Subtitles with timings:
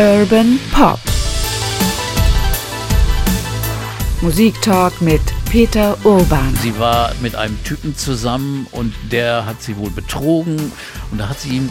[0.00, 0.98] Urban Pop.
[4.22, 6.56] Musiktalk mit Peter Urban.
[6.62, 10.72] Sie war mit einem Typen zusammen und der hat sie wohl betrogen
[11.10, 11.70] und da hat sie ihm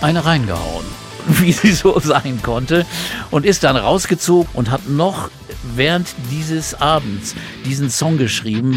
[0.00, 0.86] eine reingehauen,
[1.28, 2.84] wie sie so sein konnte
[3.30, 5.30] und ist dann rausgezogen und hat noch
[5.76, 8.76] während dieses Abends diesen Song geschrieben.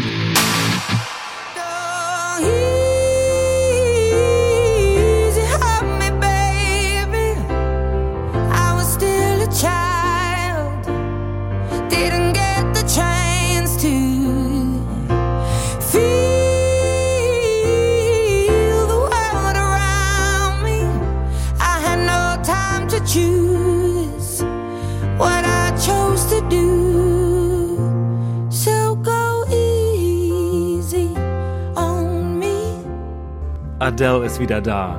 [33.82, 34.96] Adele ist wieder da.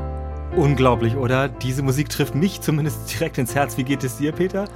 [0.57, 1.47] Unglaublich, oder?
[1.47, 3.77] Diese Musik trifft mich zumindest direkt ins Herz.
[3.77, 4.67] Wie geht es dir, Peter?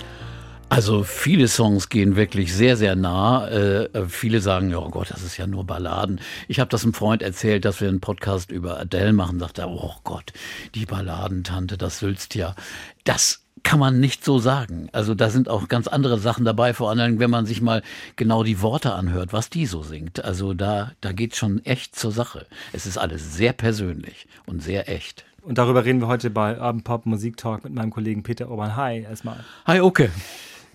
[0.70, 3.50] Also viele Songs gehen wirklich sehr, sehr nah.
[3.50, 6.22] Äh, viele sagen, oh Gott, das ist ja nur Balladen.
[6.48, 9.40] Ich habe das einem Freund erzählt, dass wir einen Podcast über Adele machen.
[9.40, 10.31] Sagt er, oh Gott,
[10.74, 12.56] die Balladentante, das sülzt ja.
[13.03, 14.88] Das kann man nicht so sagen.
[14.94, 17.82] Also da sind auch ganz andere Sachen dabei, vor allem wenn man sich mal
[18.16, 20.24] genau die Worte anhört, was die so singt.
[20.24, 22.48] Also da, da geht schon echt zur Sache.
[22.72, 25.26] Es ist alles sehr persönlich und sehr echt.
[25.42, 28.78] Und darüber reden wir heute bei Urban Pop Musik Talk mit meinem Kollegen Peter Urban.
[28.78, 29.44] Hi, erstmal.
[29.66, 30.12] Hi, okay.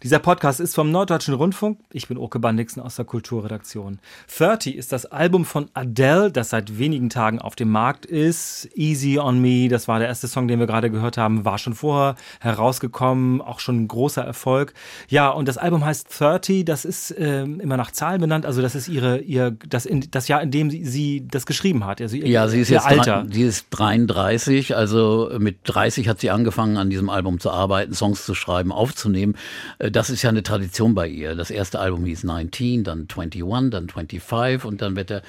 [0.02, 1.78] Dieser Podcast ist vom Norddeutschen Rundfunk.
[1.92, 4.00] Ich bin Oke Bandixen aus der Kulturredaktion.
[4.36, 8.68] 30 ist das Album von Adele, das seit wenigen Tagen auf dem Markt ist.
[8.74, 11.74] Easy on Me, das war der erste Song, den wir gerade gehört haben, war schon
[11.74, 14.74] vorher herausgekommen, auch schon ein großer Erfolg.
[15.08, 18.74] Ja, und das Album heißt 30, das ist äh, immer nach Zahlen benannt, also das
[18.74, 22.00] ist ihre, ihr, das, in, das Jahr, in dem sie, sie das geschrieben hat.
[22.00, 23.24] Also ihr, ja, sie ist jetzt Alter.
[23.30, 28.26] sie ist 33, also mit 30 hat sie angefangen, an diesem Album zu arbeiten, Songs
[28.26, 29.36] zu schreiben, aufzunehmen
[29.78, 31.34] äh, das ist ja eine Tradition bei ihr.
[31.34, 35.22] Das erste Album hieß 19, dann 21, dann 25 und dann wird der,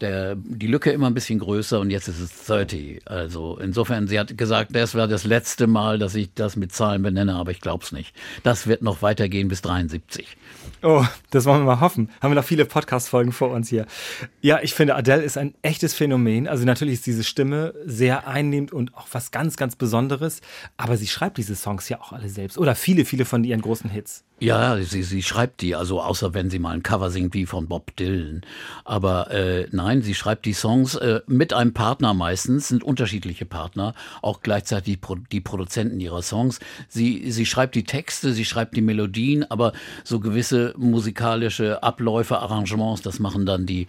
[0.00, 3.02] der, die Lücke immer ein bisschen größer und jetzt ist es 30.
[3.06, 7.02] Also insofern, sie hat gesagt, das war das letzte Mal, dass ich das mit Zahlen
[7.02, 8.14] benenne, aber ich glaube es nicht.
[8.42, 10.36] Das wird noch weitergehen bis 73.
[10.82, 12.10] Oh, das wollen wir mal hoffen.
[12.20, 13.86] Haben wir noch viele Podcast-Folgen vor uns hier.
[14.40, 16.46] Ja, ich finde, Adele ist ein echtes Phänomen.
[16.46, 20.42] Also natürlich ist diese Stimme sehr einnehmend und auch was ganz, ganz Besonderes.
[20.76, 22.58] Aber sie schreibt diese Songs ja auch alle selbst.
[22.58, 24.05] Oder viele, viele von ihren großen Hits.
[24.38, 27.68] Ja, sie, sie schreibt die, also außer wenn sie mal ein Cover singt wie von
[27.68, 28.42] Bob Dylan.
[28.84, 33.94] Aber äh, nein, sie schreibt die Songs äh, mit einem Partner meistens, sind unterschiedliche Partner,
[34.20, 34.98] auch gleichzeitig
[35.32, 36.60] die Produzenten ihrer Songs.
[36.86, 39.72] Sie, sie schreibt die Texte, sie schreibt die Melodien, aber
[40.04, 43.86] so gewisse musikalische Abläufe, Arrangements, das machen dann die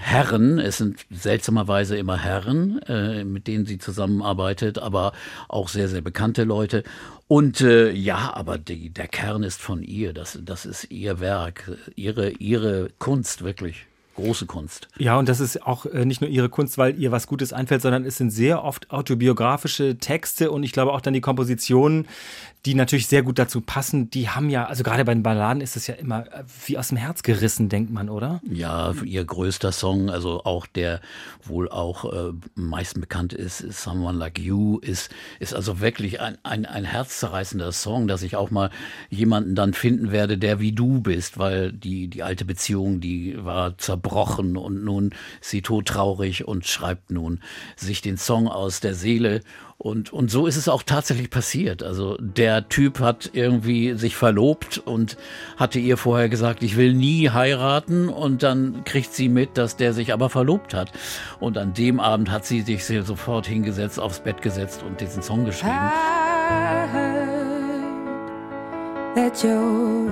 [0.00, 5.12] Herren, es sind seltsamerweise immer Herren, äh, mit denen sie zusammenarbeitet, aber
[5.48, 6.84] auch sehr, sehr bekannte Leute.
[7.26, 11.72] Und äh, ja, aber die, der Kern ist von ihr, das, das ist ihr Werk,
[11.96, 14.88] ihre, ihre Kunst wirklich große Kunst.
[14.98, 17.82] Ja, und das ist auch äh, nicht nur ihre Kunst, weil ihr was Gutes einfällt,
[17.82, 22.06] sondern es sind sehr oft autobiografische Texte und ich glaube auch dann die Kompositionen,
[22.68, 24.10] die natürlich sehr gut dazu passen.
[24.10, 26.88] Die haben ja, also gerade bei den Balladen ist es ja immer äh, wie aus
[26.88, 28.40] dem Herz gerissen, denkt man, oder?
[28.48, 31.00] Ja, ihr größter Song, also auch der
[31.42, 36.38] wohl auch äh, meisten bekannt ist, ist Someone Like You, ist, ist also wirklich ein,
[36.42, 38.70] ein, ein herzzerreißender Song, dass ich auch mal
[39.10, 43.76] jemanden dann finden werde, der wie du bist, weil die, die alte Beziehung, die war
[43.78, 47.40] zerbrochen zerbrochen und nun ist sie todtraurig und schreibt nun
[47.76, 49.40] sich den Song aus der Seele.
[49.80, 51.84] Und, und so ist es auch tatsächlich passiert.
[51.84, 55.16] Also der Typ hat irgendwie sich verlobt und
[55.56, 58.08] hatte ihr vorher gesagt, ich will nie heiraten.
[58.08, 60.90] Und dann kriegt sie mit, dass der sich aber verlobt hat.
[61.38, 65.44] Und an dem Abend hat sie sich sofort hingesetzt, aufs Bett gesetzt und diesen Song
[65.44, 65.78] geschrieben.
[69.14, 70.10] That you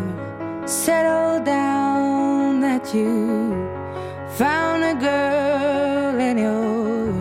[0.65, 3.53] settled down, that you
[4.37, 7.13] found a girl and you're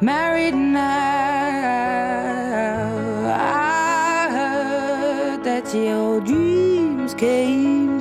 [0.00, 1.19] married now.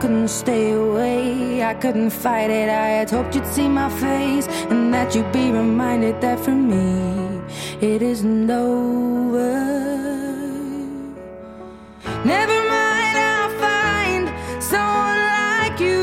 [0.00, 1.62] couldn't stay away.
[1.62, 2.68] I couldn't fight it.
[2.68, 7.40] I had hoped you'd see my face and that you'd be reminded that for me
[7.80, 9.52] it isn't over.
[12.24, 14.24] Never mind, I'll find
[14.62, 16.02] someone like you.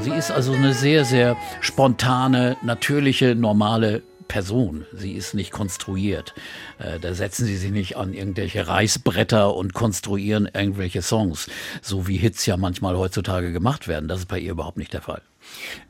[0.00, 4.86] Sie ist also eine sehr, sehr spontane, natürliche, normale Person.
[4.92, 6.34] Sie ist nicht konstruiert.
[6.78, 11.48] Äh, da setzen sie sich nicht an irgendwelche Reißbretter und konstruieren irgendwelche Songs,
[11.82, 14.08] so wie Hits ja manchmal heutzutage gemacht werden.
[14.08, 15.22] Das ist bei ihr überhaupt nicht der Fall.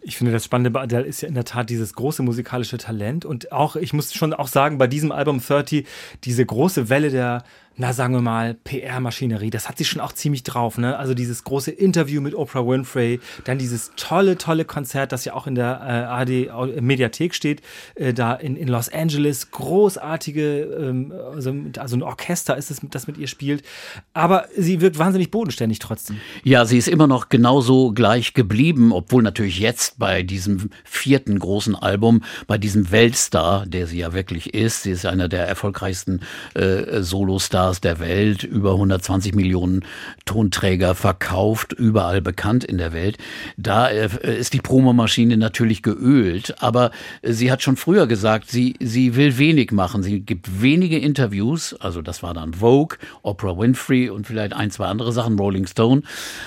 [0.02, 3.24] Ich finde, das Spannende bei Adele ist ja in der Tat dieses große musikalische Talent
[3.24, 5.86] und auch, ich muss schon auch sagen, bei diesem Album 30,
[6.24, 7.44] diese große Welle der
[7.80, 10.76] na sagen wir mal, PR-Maschinerie, das hat sie schon auch ziemlich drauf.
[10.76, 10.98] Ne?
[10.98, 15.46] Also dieses große Interview mit Oprah Winfrey, dann dieses tolle, tolle Konzert, das ja auch
[15.46, 17.62] in der äh, AD-Mediathek steht,
[17.94, 23.06] äh, da in, in Los Angeles, großartige, ähm, also, also ein Orchester ist es, das
[23.06, 23.64] mit ihr spielt.
[24.12, 26.20] Aber sie wirkt wahnsinnig bodenständig trotzdem.
[26.44, 31.74] Ja, sie ist immer noch genauso gleich geblieben, obwohl natürlich jetzt bei diesem vierten großen
[31.74, 36.20] Album, bei diesem Weltstar, der sie ja wirklich ist, sie ist einer der erfolgreichsten
[36.54, 39.84] äh, Solostars Stars der Welt, über 120 Millionen
[40.24, 43.18] Tonträger verkauft, überall bekannt in der Welt.
[43.56, 46.92] Da äh, ist die Promomaschine natürlich geölt, aber
[47.22, 50.02] sie hat schon früher gesagt, sie, sie will wenig machen.
[50.02, 54.86] Sie gibt wenige Interviews, also das war dann Vogue, Oprah Winfrey und vielleicht ein, zwei
[54.86, 56.02] andere Sachen, Rolling Stone,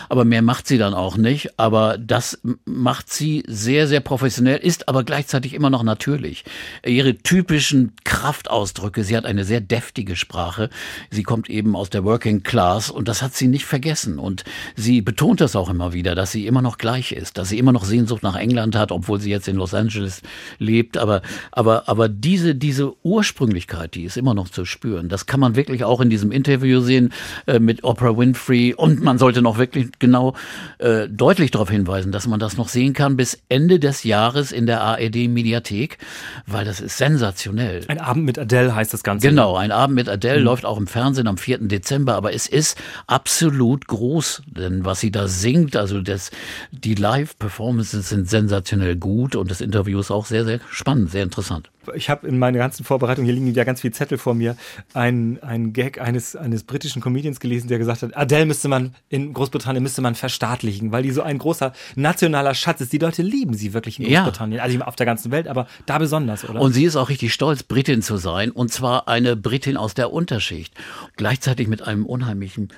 [0.10, 1.60] aber mehr macht sie dann auch nicht.
[1.60, 2.40] Aber das
[2.84, 6.44] macht sie sehr, sehr professionell, ist aber gleichzeitig immer noch natürlich.
[6.86, 10.70] Ihre typischen Kraftausdrücke, sie hat eine sehr deftige Sprache,
[11.10, 14.20] sie kommt eben aus der Working Class und das hat sie nicht vergessen.
[14.20, 14.44] Und
[14.76, 17.72] sie betont das auch immer wieder, dass sie immer noch gleich ist, dass sie immer
[17.72, 20.22] noch Sehnsucht nach England hat, obwohl sie jetzt in Los Angeles
[20.60, 20.98] lebt.
[20.98, 21.22] Aber,
[21.52, 25.08] aber, aber diese, diese Ursprünglichkeit, die ist immer noch zu spüren.
[25.08, 27.14] Das kann man wirklich auch in diesem Interview sehen
[27.48, 28.74] äh, mit Oprah Winfrey.
[28.74, 30.36] Und man sollte noch wirklich genau
[30.80, 34.66] äh, deutlich darauf hinweisen, dass man das noch sehen kann bis Ende des Jahres in
[34.66, 35.98] der ARD-Mediathek,
[36.46, 37.82] weil das ist sensationell.
[37.88, 39.28] Ein Abend mit Adele heißt das Ganze.
[39.28, 40.46] Genau, ein Abend mit Adele mhm.
[40.46, 41.60] läuft auch im Fernsehen am 4.
[41.60, 42.78] Dezember, aber es ist
[43.08, 46.32] absolut groß, denn was sie da singt, also das,
[46.72, 51.70] die Live-Performances sind sensationell gut und das Interview ist auch sehr, sehr spannend, sehr interessant.
[51.96, 54.56] Ich habe in meiner ganzen Vorbereitung, hier liegen ja ganz viele Zettel vor mir,
[54.94, 59.34] einen, einen Gag eines, eines britischen Comedians gelesen, der gesagt hat, Adele müsste man in
[59.34, 62.94] Großbritannien müsste man verstaatlichen, weil die so ein großer nationaler Schatz ist.
[62.94, 64.64] Die Leute lieben sie wirklich in Großbritannien, ja.
[64.64, 66.62] also auf der ganzen Welt, aber da besonders, oder?
[66.62, 70.12] Und sie ist auch richtig stolz, Britin zu sein, und zwar eine Britin aus der
[70.12, 70.74] Unterschicht.
[71.16, 72.70] Gleichzeitig mit einem unheimlichen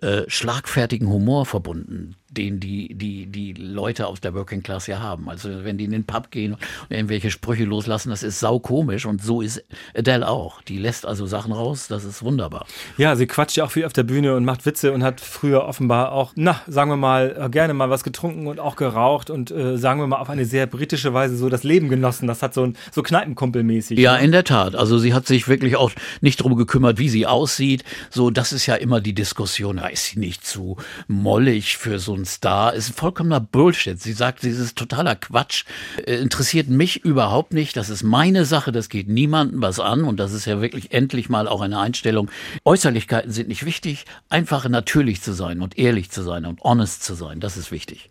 [0.00, 5.28] äh, schlagfertigen Humor verbunden den die, die, die Leute aus der Working Class ja haben.
[5.28, 9.22] Also wenn die in den Pub gehen und irgendwelche Sprüche loslassen, das ist saukomisch und
[9.22, 9.62] so ist
[9.96, 10.62] Adele auch.
[10.62, 12.66] Die lässt also Sachen raus, das ist wunderbar.
[12.96, 15.64] Ja, sie quatscht ja auch viel auf der Bühne und macht Witze und hat früher
[15.64, 19.50] offenbar auch, na, sagen wir mal, äh, gerne mal was getrunken und auch geraucht und
[19.50, 22.26] äh, sagen wir mal auf eine sehr britische Weise so das Leben genossen.
[22.26, 23.98] Das hat so ein so Kneipenkumpelmäßig.
[23.98, 24.24] Ja, ne?
[24.24, 24.74] in der Tat.
[24.74, 25.90] Also sie hat sich wirklich auch
[26.20, 27.84] nicht darum gekümmert, wie sie aussieht.
[28.10, 29.76] So, das ist ja immer die Diskussion.
[29.76, 30.76] Da ist sie nicht zu
[31.08, 34.00] mollig für so ein ein Star, ist vollkommener Bullshit.
[34.00, 35.64] Sie sagt, dieses totaler Quatsch
[36.06, 37.76] äh, interessiert mich überhaupt nicht.
[37.76, 41.28] Das ist meine Sache, das geht niemandem was an und das ist ja wirklich endlich
[41.28, 42.30] mal auch eine Einstellung.
[42.64, 47.14] Äußerlichkeiten sind nicht wichtig, einfach natürlich zu sein und ehrlich zu sein und honest zu
[47.14, 48.10] sein, das ist wichtig.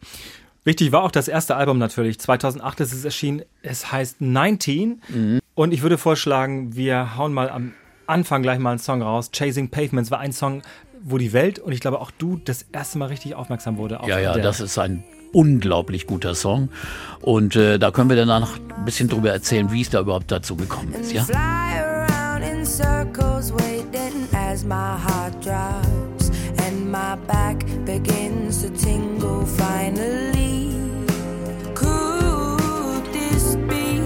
[0.64, 2.20] Wichtig war auch das erste Album natürlich.
[2.20, 3.42] 2008 ist es erschienen.
[3.64, 5.02] Es heißt 19.
[5.08, 5.40] Mhm.
[5.56, 7.74] Und ich würde vorschlagen, wir hauen mal am
[8.06, 9.32] Anfang gleich mal einen Song raus.
[9.32, 10.62] Chasing Pavements war ein Song,
[11.04, 14.00] wo die Welt und ich glaube auch du das erste Mal richtig aufmerksam wurde.
[14.06, 15.04] ja, ja, das ist ein
[15.34, 16.70] unglaublich guter Song.
[17.22, 20.32] Und äh, da können wir dann noch ein bisschen drüber erzählen, wie es da überhaupt
[20.32, 21.14] dazu gekommen ist.
[21.14, 21.26] Ja?
[26.92, 30.76] my back begins to tingle finally.
[31.74, 34.04] Could this be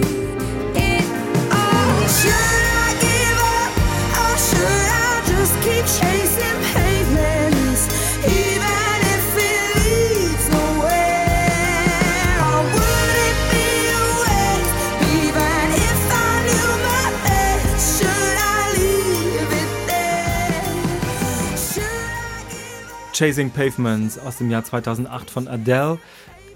[0.75, 1.04] it?
[1.52, 3.74] Oh, should I give up
[4.22, 6.25] or should I just keep chasing?
[23.15, 26.00] Chasing Pavements aus dem Jahr 2008 von Adele.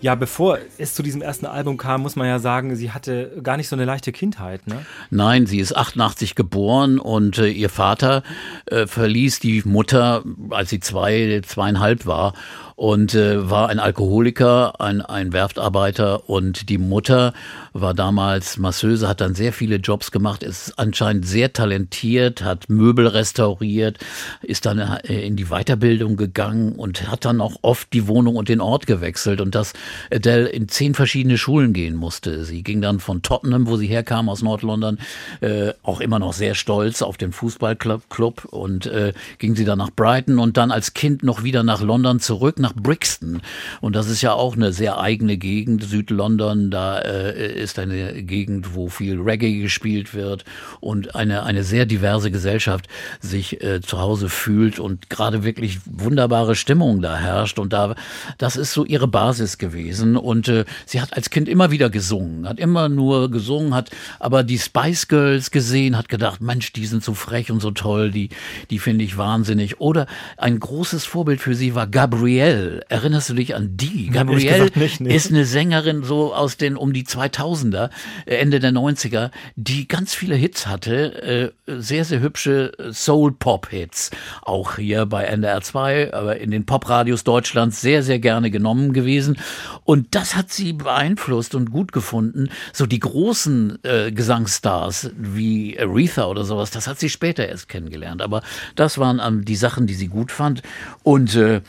[0.01, 3.57] Ja, bevor es zu diesem ersten Album kam, muss man ja sagen, sie hatte gar
[3.57, 4.85] nicht so eine leichte Kindheit, ne?
[5.09, 8.23] Nein, sie ist 88 geboren und äh, ihr Vater
[8.65, 12.33] äh, verließ die Mutter, als sie zwei, zweieinhalb war
[12.79, 17.33] und äh, war ein Alkoholiker, ein, ein Werftarbeiter und die Mutter
[17.74, 23.07] war damals Masseuse, hat dann sehr viele Jobs gemacht, ist anscheinend sehr talentiert, hat Möbel
[23.07, 23.98] restauriert,
[24.41, 28.48] ist dann äh, in die Weiterbildung gegangen und hat dann auch oft die Wohnung und
[28.48, 29.74] den Ort gewechselt und das
[30.09, 32.45] Adele in zehn verschiedene Schulen gehen musste.
[32.45, 35.00] Sie ging dann von Tottenham, wo sie herkam aus Nordlondon,
[35.41, 39.79] äh, auch immer noch sehr stolz auf den Fußballclub Club und äh, ging sie dann
[39.79, 43.41] nach Brighton und dann als Kind noch wieder nach London zurück, nach Brixton.
[43.81, 46.71] Und das ist ja auch eine sehr eigene Gegend, Südlondon.
[46.71, 50.45] Da äh, ist eine Gegend, wo viel Reggae gespielt wird
[50.79, 52.88] und eine, eine sehr diverse Gesellschaft
[53.19, 57.59] sich äh, zu Hause fühlt und gerade wirklich wunderbare Stimmung da herrscht.
[57.59, 57.95] Und da,
[58.38, 60.17] das ist so ihre Basis gewesen.
[60.17, 64.43] Und äh, sie hat als Kind immer wieder gesungen, hat immer nur gesungen, hat aber
[64.43, 68.29] die Spice Girls gesehen, hat gedacht, Mensch, die sind so frech und so toll, die,
[68.69, 69.79] die finde ich wahnsinnig.
[69.79, 70.07] Oder
[70.38, 72.58] ein großes Vorbild für sie war Gabrielle.
[72.89, 74.07] Erinnerst du dich an die?
[74.07, 75.15] Gabrielle nicht, nee.
[75.15, 77.89] ist eine Sängerin so aus den um die 2000er,
[78.25, 84.11] äh, Ende der 90er, die ganz viele Hits hatte, äh, sehr, sehr hübsche Soul-Pop-Hits.
[84.41, 89.37] Auch hier bei NDR 2, aber in den Popradios Deutschlands sehr, sehr gerne genommen gewesen.
[89.83, 92.49] Und das hat sie beeinflusst und gut gefunden.
[92.73, 98.21] So die großen äh, Gesangsstars wie Aretha oder sowas, das hat sie später erst kennengelernt.
[98.21, 98.41] Aber
[98.75, 100.61] das waren ähm, die Sachen, die sie gut fand.
[101.03, 101.61] Und äh,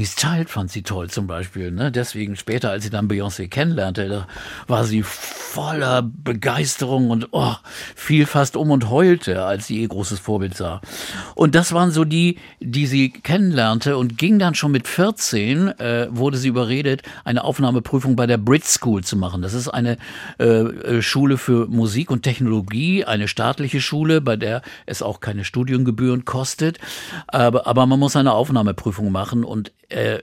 [0.00, 1.70] Destiny's Child fand sie toll zum Beispiel.
[1.70, 1.92] Ne?
[1.92, 4.26] Deswegen später, als sie dann Beyoncé kennenlernte, da
[4.66, 7.54] war sie voller Begeisterung und oh,
[7.94, 10.80] fiel fast um und heulte, als sie ihr großes Vorbild sah.
[11.34, 16.08] Und das waren so die, die sie kennenlernte und ging dann schon mit 14, äh,
[16.10, 19.42] wurde sie überredet, eine Aufnahmeprüfung bei der Brit School zu machen.
[19.42, 19.98] Das ist eine
[20.38, 25.44] äh, äh, Schule für Musik und Technologie, eine staatliche Schule, bei der es auch keine
[25.44, 26.78] Studiengebühren kostet.
[27.26, 30.18] Aber, aber man muss eine Aufnahmeprüfung machen und uh,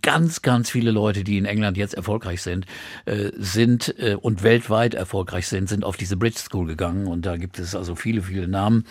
[0.00, 2.64] ganz, ganz viele Leute, die in England jetzt erfolgreich sind,
[3.04, 7.36] äh, sind äh, und weltweit erfolgreich sind, sind auf diese Bridge School gegangen und da
[7.36, 8.84] gibt es also viele, viele Namen.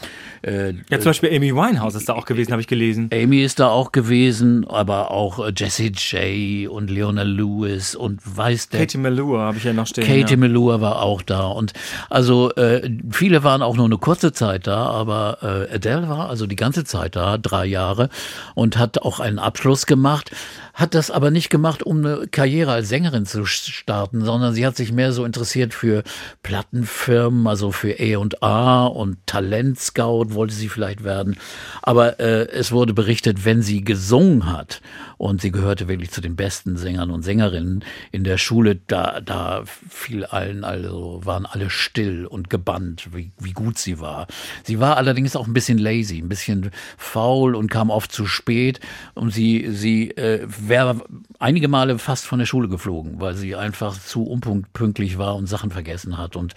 [0.43, 3.09] Äh, ja, zum Beispiel Amy Winehouse ist da auch gewesen, habe ich gelesen.
[3.11, 8.69] Amy ist da auch gewesen, aber auch äh, Jessie J und Leona Lewis und weiß
[8.69, 8.81] der.
[8.81, 10.05] Katie Melua habe ich ja noch stehen.
[10.05, 10.37] Katie ja.
[10.37, 11.73] Melua war auch da und
[12.11, 15.39] also äh, viele waren auch nur eine kurze Zeit da, aber
[15.71, 18.09] äh, Adele war also die ganze Zeit da, drei Jahre
[18.53, 20.29] und hat auch einen Abschluss gemacht
[20.75, 24.75] hat das aber nicht gemacht, um eine Karriere als Sängerin zu starten, sondern sie hat
[24.75, 26.03] sich mehr so interessiert für
[26.43, 31.37] Plattenfirmen, also für A&A und Talentscout wollte sie vielleicht werden.
[31.81, 34.81] Aber äh, es wurde berichtet, wenn sie gesungen hat
[35.17, 38.75] und sie gehörte wirklich zu den besten Sängern und Sängerinnen in der Schule.
[38.87, 44.27] Da, da fiel allen, also waren alle still und gebannt, wie, wie gut sie war.
[44.63, 48.79] Sie war allerdings auch ein bisschen lazy, ein bisschen faul und kam oft zu spät.
[49.13, 51.01] Und sie, sie äh, wäre
[51.39, 55.71] einige Male fast von der Schule geflogen, weil sie einfach zu unpünktlich war und Sachen
[55.71, 56.53] vergessen hat und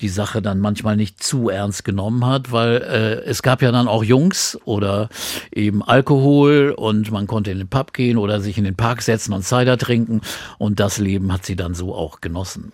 [0.00, 3.88] die Sache dann manchmal nicht zu ernst genommen hat, weil äh, es gab ja dann
[3.88, 5.08] auch Jungs oder
[5.52, 9.32] eben Alkohol und man konnte in den Pub gehen oder sich in den Park setzen
[9.32, 10.20] und Cider trinken.
[10.58, 12.72] Und das Leben hat sie dann so auch genossen.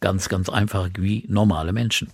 [0.00, 2.10] Ganz, ganz einfach wie normale Menschen.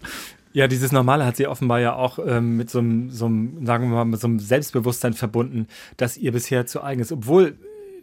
[0.53, 3.89] Ja, dieses Normale hat sie offenbar ja auch ähm, mit so einem, so einem, sagen
[3.89, 7.13] wir mal, mit so einem Selbstbewusstsein verbunden, das ihr bisher zu eigen ist.
[7.13, 7.57] Obwohl,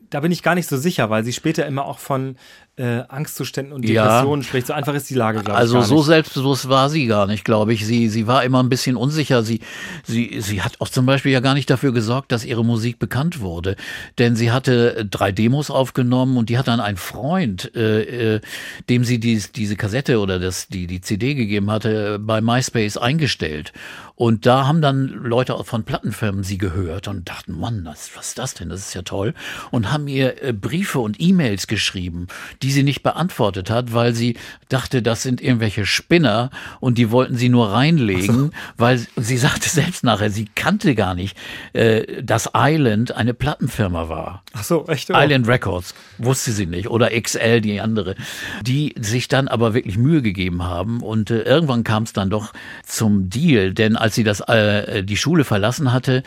[0.09, 2.37] da bin ich gar nicht so sicher, weil sie später immer auch von
[2.77, 4.47] äh, Angstzuständen und Depressionen ja.
[4.47, 4.67] spricht.
[4.67, 5.81] So einfach ist die Lage, glaube also ich.
[5.81, 7.85] Also so selbstbewusst war sie gar nicht, glaube ich.
[7.85, 9.41] Sie, sie war immer ein bisschen unsicher.
[9.41, 9.61] Sie,
[10.03, 13.39] sie, sie hat auch zum Beispiel ja gar nicht dafür gesorgt, dass ihre Musik bekannt
[13.39, 13.75] wurde.
[14.19, 18.41] Denn sie hatte drei Demos aufgenommen und die hat dann ein Freund, äh, äh,
[18.89, 23.73] dem sie dies, diese Kassette oder das, die, die CD gegeben hatte, bei MySpace eingestellt.
[24.17, 28.39] Und da haben dann Leute von Plattenfirmen sie gehört und dachten, Mann, was, was ist
[28.39, 28.67] das denn?
[28.67, 29.35] Das ist ja toll.
[29.69, 32.25] Und haben ihr äh, Briefe und E-Mails geschrieben,
[32.63, 34.37] die sie nicht beantwortet hat, weil sie
[34.69, 40.03] dachte, das sind irgendwelche Spinner und die wollten sie nur reinlegen, weil sie sagte selbst
[40.03, 41.37] nachher, sie kannte gar nicht,
[41.73, 44.43] äh, dass Island eine Plattenfirma war.
[44.53, 45.09] Ach so, echt?
[45.11, 45.15] Oh.
[45.15, 48.15] Island Records wusste sie nicht oder XL, die andere,
[48.61, 52.53] die sich dann aber wirklich Mühe gegeben haben und äh, irgendwann kam es dann doch
[52.85, 56.23] zum Deal, denn als sie das äh, die Schule verlassen hatte,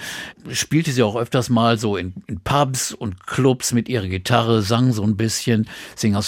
[0.53, 4.93] spielte sie auch öfters mal so in, in Pubs und Clubs mit ihrer Gitarre, sang
[4.93, 5.69] so ein bisschen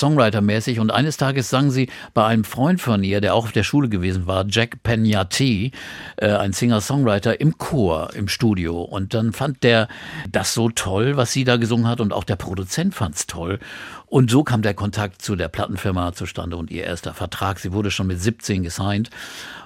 [0.03, 3.63] Singer-Songwriter-mäßig und eines Tages sang sie bei einem Freund von ihr, der auch auf der
[3.63, 5.73] Schule gewesen war, Jack Penyati,
[6.17, 8.83] äh, ein Singer-Songwriter im Chor im Studio.
[8.83, 9.89] Und dann fand der
[10.31, 12.01] das so toll, was sie da gesungen hat.
[12.01, 13.61] Und auch der Produzent fand's toll.
[14.07, 17.59] Und so kam der Kontakt zu der Plattenfirma zustande und ihr erster Vertrag.
[17.59, 19.11] Sie wurde schon mit 17 gesigned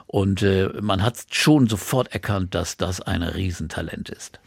[0.07, 4.39] und äh, man hat schon sofort erkannt, dass das ein Riesentalent ist.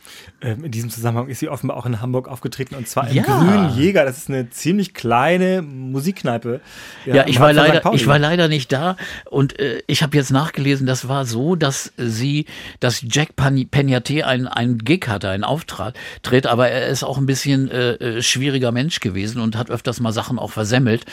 [0.42, 3.24] Ähm, in diesem Zusammenhang ist sie offenbar auch in Hamburg aufgetreten und zwar im ja.
[3.24, 4.06] Grünen Jäger.
[4.06, 6.62] Das ist eine ziemlich kleine Musikkneipe.
[7.06, 8.96] Ja, ja ich, war leider, ich war leider nicht da
[9.30, 12.46] und äh, ich habe jetzt nachgelesen, das war so, dass sie,
[12.80, 17.26] dass Jack Peñate einen, einen Gig hatte, einen Auftritt, tritt, aber er ist auch ein
[17.26, 21.06] bisschen äh, äh, schwieriger Mensch gewesen und hat öfter öfters mal Sachen auch versemmelt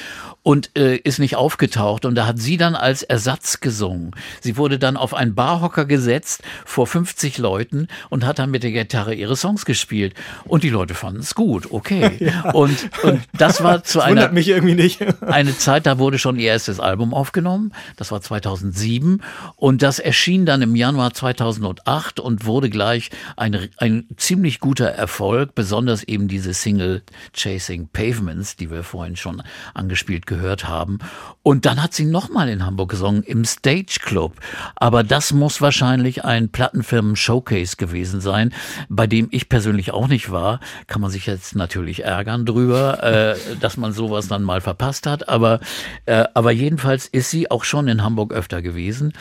[0.47, 2.05] und äh, ist nicht aufgetaucht.
[2.05, 4.13] Und da hat sie dann als Ersatz gesungen.
[4.41, 8.71] Sie wurde dann auf einen Barhocker gesetzt vor 50 Leuten und hat dann mit der
[8.71, 10.15] Gitarre ihre Songs gespielt.
[10.45, 12.17] Und die Leute fanden es gut, okay.
[12.27, 12.51] Ja.
[12.53, 15.01] Und, und das war zu das einer mich irgendwie nicht.
[15.23, 17.73] eine Zeit, da wurde schon ihr erstes Album aufgenommen.
[17.97, 19.23] Das war 2007
[19.57, 25.57] und das erschien dann im Januar 2008 und wurde gleich ein, ein ziemlich guter Erfolg,
[25.57, 29.43] besonders eben diese Single Chasing Pavements, die wir vorhin schon
[29.75, 30.99] angespielt gehört haben.
[31.43, 34.35] Und dann hat sie nochmal in Hamburg gesungen im Stage Club.
[34.75, 38.53] Aber das muss wahrscheinlich ein Plattenfirmen-Showcase gewesen sein,
[38.89, 40.61] bei dem ich persönlich auch nicht war.
[40.87, 45.29] Kann man sich jetzt natürlich ärgern drüber, äh, dass man sowas dann mal verpasst hat.
[45.29, 45.61] Aber,
[46.07, 49.13] äh, aber jedenfalls ist sie auch schon in Hamburg öfter gewesen.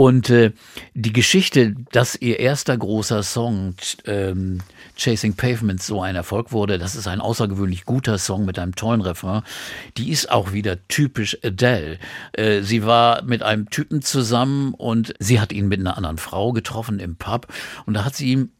[0.00, 0.52] Und äh,
[0.94, 3.74] die Geschichte, dass ihr erster großer Song
[4.04, 4.60] ähm,
[4.96, 9.00] Chasing Pavements so ein Erfolg wurde, das ist ein außergewöhnlich guter Song mit einem tollen
[9.00, 9.42] Refrain,
[9.96, 11.98] die ist auch wieder typisch Adele.
[12.32, 16.52] Äh, sie war mit einem Typen zusammen und sie hat ihn mit einer anderen Frau
[16.52, 17.48] getroffen im Pub
[17.84, 18.50] und da hat sie ihm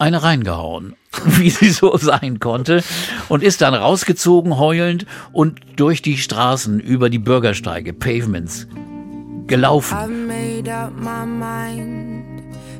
[0.00, 2.82] eine reingehauen, wie sie so sein konnte,
[3.28, 8.66] und ist dann rausgezogen heulend und durch die Straßen über die Bürgersteige, Pavements,
[9.48, 9.98] gelaufen.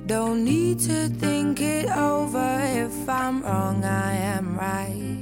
[0.06, 2.60] Don't need to think it over.
[2.62, 5.18] If I'm wrong, I am right.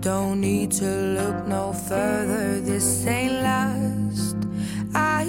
[0.00, 2.60] Don't need to look no further.
[2.60, 4.36] This ain't last.
[4.94, 5.24] I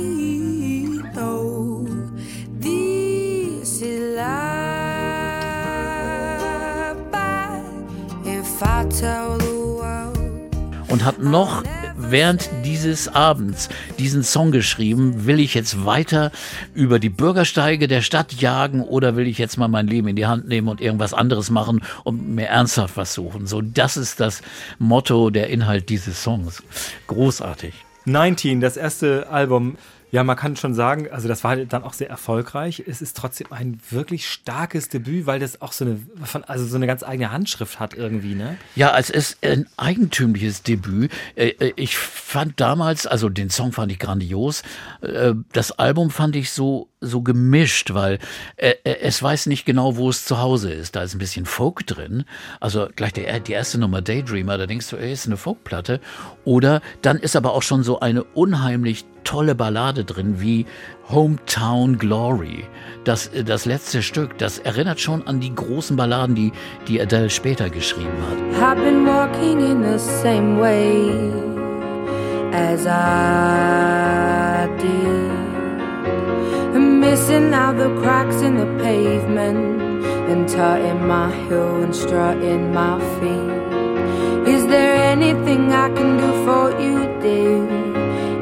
[1.16, 1.88] know
[2.60, 4.26] this is life.
[7.12, 7.64] But
[8.26, 10.18] if I tell the world.
[10.90, 11.64] Und hat noch
[12.10, 15.26] während dieses Abends diesen Song geschrieben.
[15.26, 16.32] Will ich jetzt weiter
[16.74, 20.26] über die Bürgersteige der Stadt jagen oder will ich jetzt mal mein Leben in die
[20.26, 23.48] Hand nehmen und irgendwas anderes machen und mir ernsthaft was suchen?
[23.48, 24.42] So, das ist das
[24.80, 26.64] Motto, der Inhalt dieses Songs.
[27.08, 27.74] Großartig.
[28.06, 29.78] 19, das erste Album
[30.16, 32.82] ja, man kann schon sagen, also das war dann auch sehr erfolgreich.
[32.88, 36.00] Es ist trotzdem ein wirklich starkes Debüt, weil das auch so eine,
[36.48, 38.56] also so eine ganz eigene Handschrift hat irgendwie, ne?
[38.78, 41.12] Ja, es ist ein eigentümliches Debüt.
[41.36, 44.64] Äh, äh, ich fand damals, also den Song fand ich grandios.
[45.02, 48.18] Äh, das Album fand ich so so gemischt, weil
[48.58, 50.96] es weiß nicht genau, wo es zu Hause ist.
[50.96, 52.26] Da ist ein bisschen Folk drin.
[52.60, 56.00] Also gleich der, die erste Nummer Daydreamer, da denkst du, ey, ist eine Folkplatte.
[56.46, 60.66] Oder dann ist aber auch schon so eine unheimlich tolle Ballade drin wie
[61.12, 62.64] Hometown Glory.
[63.04, 66.54] Das, äh, das letzte Stück, das erinnert schon an die großen Balladen, die,
[66.88, 68.38] die Adele später geschrieben hat.
[68.62, 71.12] I've been walking in the same way
[72.54, 75.26] as I did.
[77.16, 79.94] Missing out the cracks in the pavement
[80.30, 83.66] and tutting my heel and strutting my feet.
[84.48, 87.64] Is there anything I can do for you, dear?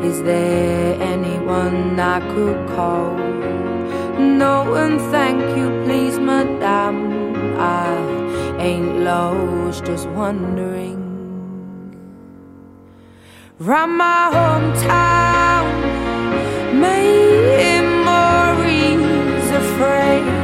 [0.03, 0.52] Is there
[2.13, 3.15] I could call?
[4.19, 6.99] No, and thank you, please, madame.
[7.57, 7.89] I
[8.59, 10.99] ain't lost, just wondering.
[13.57, 15.65] Round my hometown,
[16.85, 17.89] memories
[19.57, 20.42] of phrase.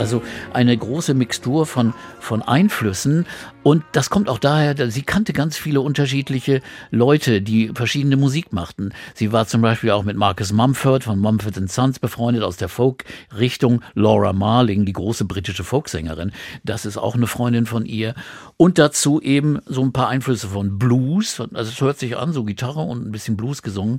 [0.00, 0.22] Also
[0.54, 3.26] eine große Mixtur von, von Einflüssen.
[3.62, 8.94] Und das kommt auch daher, sie kannte ganz viele unterschiedliche Leute, die verschiedene Musik machten.
[9.14, 13.82] Sie war zum Beispiel auch mit Marcus Mumford von Mumford Sons befreundet aus der Folk-Richtung.
[13.92, 16.32] Laura Marling, die große britische Folksängerin,
[16.64, 18.14] das ist auch eine Freundin von ihr.
[18.56, 21.38] Und dazu eben so ein paar Einflüsse von Blues.
[21.52, 23.98] Also es hört sich an, so Gitarre und ein bisschen Blues gesungen.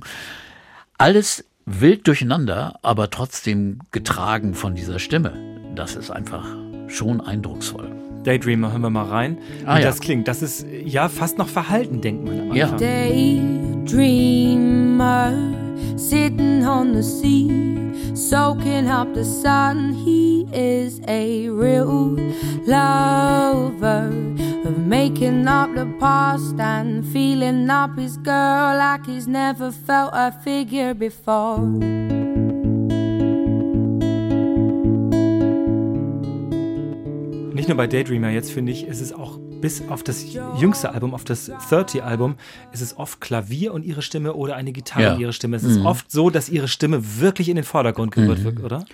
[0.98, 5.32] Alles wild durcheinander, aber trotzdem getragen von dieser Stimme.
[5.74, 6.46] Das ist einfach
[6.88, 7.91] schon eindrucksvoll.
[8.24, 9.38] Daydreamer, hören wir mal rein.
[9.66, 9.86] Ah, Wie ja.
[9.86, 12.56] das klingt, das ist ja fast noch verhalten, denkt man am Anfang.
[12.56, 12.76] Ja.
[13.82, 15.32] Daydreamer,
[15.96, 17.50] sitting on the sea,
[18.14, 19.92] soaking up the sun.
[20.04, 22.16] He is a real
[22.66, 24.10] lover
[24.64, 30.30] of making up the past and feeling up his girl like he's never felt a
[30.44, 31.58] figure before.
[37.62, 40.24] Nicht nur bei Daydreamer jetzt, finde ich, ist es auch bis auf das
[40.58, 42.34] jüngste Album, auf das 30-Album,
[42.72, 45.14] ist es oft Klavier und ihre Stimme oder eine Gitarre ja.
[45.14, 45.58] und ihre Stimme.
[45.58, 45.86] Es ist mhm.
[45.86, 48.44] oft so, dass ihre Stimme wirklich in den Vordergrund gerührt mhm.
[48.44, 48.84] wird, oder?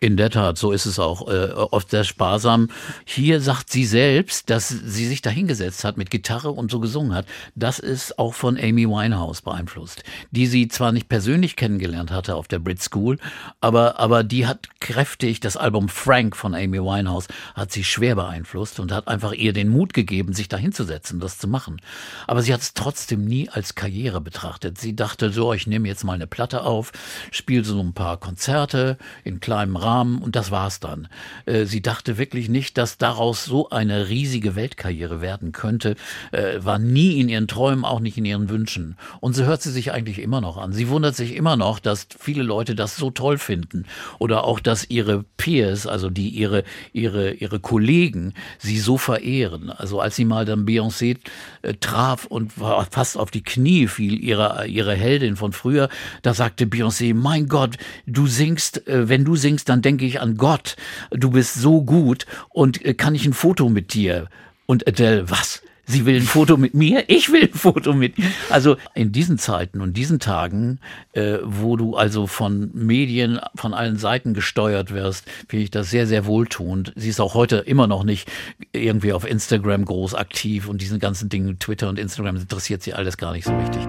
[0.00, 1.26] In der Tat, so ist es auch.
[1.26, 2.68] Äh, oft sehr sparsam.
[3.04, 7.26] Hier sagt sie selbst, dass sie sich dahingesetzt hat mit Gitarre und so gesungen hat.
[7.56, 12.46] Das ist auch von Amy Winehouse beeinflusst, die sie zwar nicht persönlich kennengelernt hatte auf
[12.46, 13.18] der Brit School,
[13.60, 18.78] aber, aber die hat kräftig das Album Frank von Amy Winehouse hat sie schwer beeinflusst
[18.78, 21.80] und hat einfach ihr den Mut gegeben, sich dahinzusetzen, das zu machen.
[22.28, 24.78] Aber sie hat es trotzdem nie als Karriere betrachtet.
[24.78, 26.92] Sie dachte so, ich nehme jetzt mal eine Platte auf,
[27.32, 31.08] spiele so ein paar Konzerte in kleinem Rahmen und das war's dann.
[31.46, 35.96] Äh, sie dachte wirklich nicht, dass daraus so eine riesige Weltkarriere werden könnte,
[36.32, 38.96] äh, war nie in ihren Träumen, auch nicht in ihren Wünschen.
[39.20, 40.72] Und so hört sie sich eigentlich immer noch an.
[40.72, 43.86] Sie wundert sich immer noch, dass viele Leute das so toll finden
[44.18, 49.70] oder auch, dass ihre Peers, also die ihre ihre ihre Kollegen, sie so verehren.
[49.70, 51.16] Also als sie mal dann Beyoncé
[51.62, 55.88] äh, traf und war fast auf die Knie fiel, ihre ihre Heldin von früher,
[56.22, 60.76] da sagte Beyoncé, mein Gott, du singst, wenn du singst, dann denke ich an Gott.
[61.10, 64.28] Du bist so gut und äh, kann ich ein Foto mit dir?
[64.66, 65.62] Und Adele, was?
[65.90, 68.14] Sie will ein Foto mit mir, ich will ein Foto mit.
[68.50, 70.80] Also in diesen Zeiten und diesen Tagen,
[71.14, 76.06] äh, wo du also von Medien von allen Seiten gesteuert wirst, finde ich das sehr,
[76.06, 76.92] sehr wohltuend.
[76.94, 78.30] Sie ist auch heute immer noch nicht
[78.72, 83.16] irgendwie auf Instagram groß aktiv und diesen ganzen Dingen, Twitter und Instagram interessiert sie alles
[83.16, 83.88] gar nicht so richtig.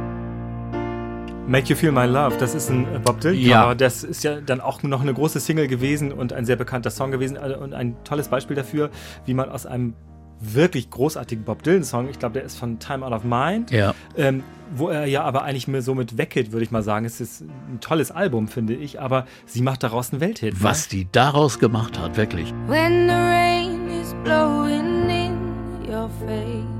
[1.50, 3.40] Make You Feel My Love, das ist ein Bob Dylan.
[3.40, 3.74] Ja.
[3.74, 7.10] Das ist ja dann auch noch eine große Single gewesen und ein sehr bekannter Song
[7.10, 8.92] gewesen also, und ein tolles Beispiel dafür,
[9.26, 9.96] wie man aus einem
[10.40, 12.08] wirklich großartigen Bob Dylan-Song.
[12.08, 13.72] Ich glaube, der ist von Time Out of Mind.
[13.72, 13.96] Ja.
[14.16, 14.44] Ähm,
[14.76, 17.08] wo er ja aber eigentlich mehr so mit weggeht, würde ich mal sagen.
[17.08, 20.54] Es ist ein tolles Album, finde ich, aber sie macht daraus einen Welthit.
[20.54, 20.60] Ne?
[20.62, 22.54] Was die daraus gemacht hat, wirklich.
[22.68, 26.79] When the rain is blowing in your face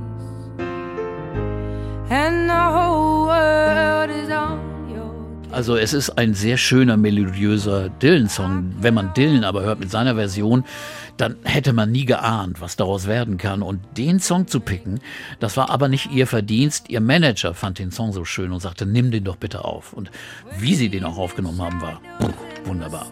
[5.52, 8.74] also es ist ein sehr schöner, melodiöser Dylan-Song.
[8.80, 10.64] Wenn man Dylan aber hört mit seiner Version,
[11.16, 13.62] dann hätte man nie geahnt, was daraus werden kann.
[13.62, 15.00] Und den Song zu picken,
[15.38, 16.88] das war aber nicht ihr Verdienst.
[16.88, 19.92] Ihr Manager fand den Song so schön und sagte, nimm den doch bitte auf.
[19.92, 20.10] Und
[20.58, 22.32] wie sie den auch aufgenommen haben, war puh,
[22.64, 23.06] wunderbar.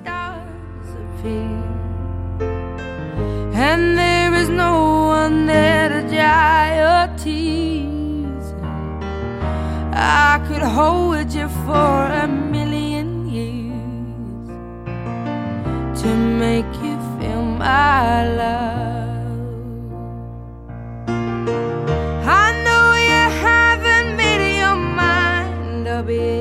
[3.55, 8.08] And there is no one there to dry your tears.
[10.01, 14.49] I could hold you for a million years
[16.03, 19.19] to make you feel my love.
[22.29, 26.38] I know you haven't made your mind oh, up yet,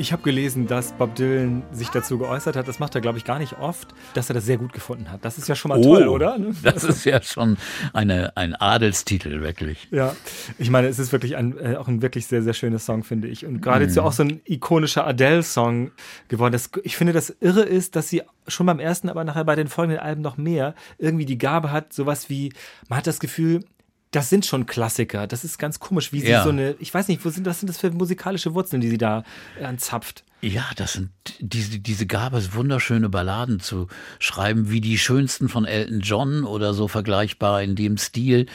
[0.00, 3.24] Ich habe gelesen, dass Bob Dylan sich dazu geäußert hat, das macht er, glaube ich,
[3.24, 5.24] gar nicht oft, dass er das sehr gut gefunden hat.
[5.24, 6.38] Das ist ja schon mal oh, toll, oder?
[6.62, 7.56] Das ist ja schon
[7.92, 9.88] eine, ein Adelstitel, wirklich.
[9.90, 10.14] Ja,
[10.56, 13.26] ich meine, es ist wirklich ein, äh, auch ein wirklich sehr, sehr schönes Song, finde
[13.26, 13.44] ich.
[13.44, 13.98] Und gerade mm.
[13.98, 15.90] auch so ein ikonischer Adele-Song
[16.28, 16.52] geworden.
[16.52, 19.66] Das, ich finde, das Irre ist, dass sie schon beim ersten, aber nachher bei den
[19.66, 22.52] folgenden Alben noch mehr irgendwie die Gabe hat, sowas wie,
[22.88, 23.64] man hat das Gefühl,
[24.10, 25.26] das sind schon Klassiker.
[25.26, 26.42] Das ist ganz komisch, wie sie ja.
[26.42, 28.98] so eine, ich weiß nicht, wo sind, was sind das für musikalische Wurzeln, die sie
[28.98, 29.24] da
[29.62, 30.24] anzapft?
[30.40, 33.88] Ja, das sind diese, diese Gabe, wunderschöne Balladen zu
[34.20, 38.46] schreiben, wie die schönsten von Elton John oder so vergleichbar in dem Stil.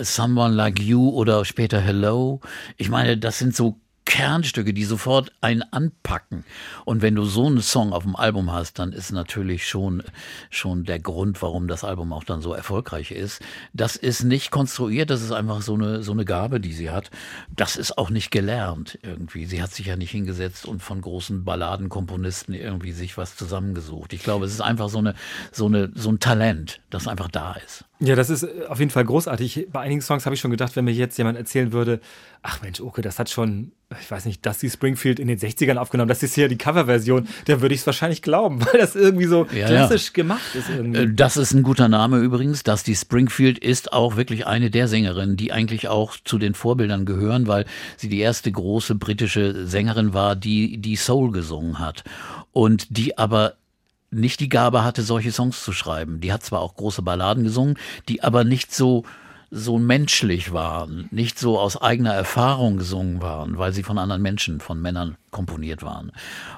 [0.00, 2.40] Someone Like You oder später Hello.
[2.78, 6.44] Ich meine, das sind so Kernstücke, die sofort einen anpacken.
[6.84, 10.02] Und wenn du so einen Song auf dem Album hast, dann ist natürlich schon,
[10.48, 13.42] schon der Grund, warum das Album auch dann so erfolgreich ist.
[13.74, 17.10] Das ist nicht konstruiert, das ist einfach so eine, so eine Gabe, die sie hat.
[17.54, 19.44] Das ist auch nicht gelernt irgendwie.
[19.44, 24.12] Sie hat sich ja nicht hingesetzt und von großen Balladenkomponisten irgendwie sich was zusammengesucht.
[24.12, 25.14] Ich glaube, es ist einfach so eine,
[25.50, 27.84] so eine, so ein Talent, das einfach da ist.
[27.98, 29.68] Ja, das ist äh, auf jeden Fall großartig.
[29.72, 32.00] Bei einigen Songs habe ich schon gedacht, wenn mir jetzt jemand erzählen würde,
[32.42, 36.08] ach Mensch, okay, das hat schon, ich weiß nicht, Dusty Springfield in den 60ern aufgenommen,
[36.08, 39.46] das ist hier die Coverversion, dann würde ich es wahrscheinlich glauben, weil das irgendwie so
[39.54, 40.12] ja, klassisch ja.
[40.12, 40.68] gemacht ist.
[40.68, 41.00] Irgendwie.
[41.00, 42.62] Äh, das ist ein guter Name übrigens.
[42.62, 47.46] Dusty Springfield ist auch wirklich eine der Sängerinnen, die eigentlich auch zu den Vorbildern gehören,
[47.46, 47.64] weil
[47.96, 52.04] sie die erste große britische Sängerin war, die die Soul gesungen hat
[52.52, 53.54] und die aber
[54.16, 56.20] nicht die Gabe hatte, solche Songs zu schreiben.
[56.20, 59.04] Die hat zwar auch große Balladen gesungen, die aber nicht so
[59.50, 64.58] so menschlich waren, nicht so aus eigener Erfahrung gesungen waren, weil sie von anderen Menschen,
[64.58, 66.10] von Männern komponiert waren.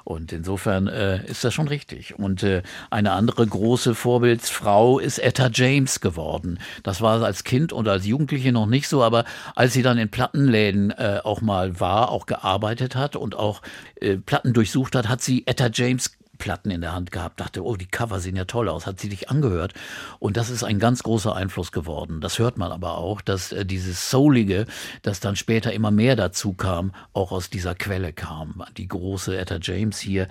[0.03, 2.17] Und insofern äh, ist das schon richtig.
[2.17, 6.59] Und äh, eine andere große Vorbildsfrau ist Etta James geworden.
[6.81, 9.23] Das war als Kind und als Jugendliche noch nicht so, aber
[9.55, 13.61] als sie dann in Plattenläden äh, auch mal war, auch gearbeitet hat und auch
[14.01, 17.75] äh, Platten durchsucht hat, hat sie Etta James Platten in der Hand gehabt, dachte, oh,
[17.75, 19.73] die Cover sehen ja toll aus, hat sie dich angehört.
[20.17, 22.21] Und das ist ein ganz großer Einfluss geworden.
[22.21, 24.65] Das hört man aber auch, dass äh, dieses Soulige,
[25.03, 28.63] das dann später immer mehr dazu kam, auch aus dieser Quelle kam.
[28.77, 30.27] Die große Etta James hier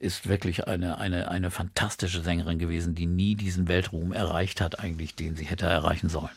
[0.00, 5.16] ist wirklich eine, eine, eine fantastische Sängerin gewesen, die nie diesen Weltruhm erreicht hat, eigentlich,
[5.16, 6.30] den sie hätte erreichen sollen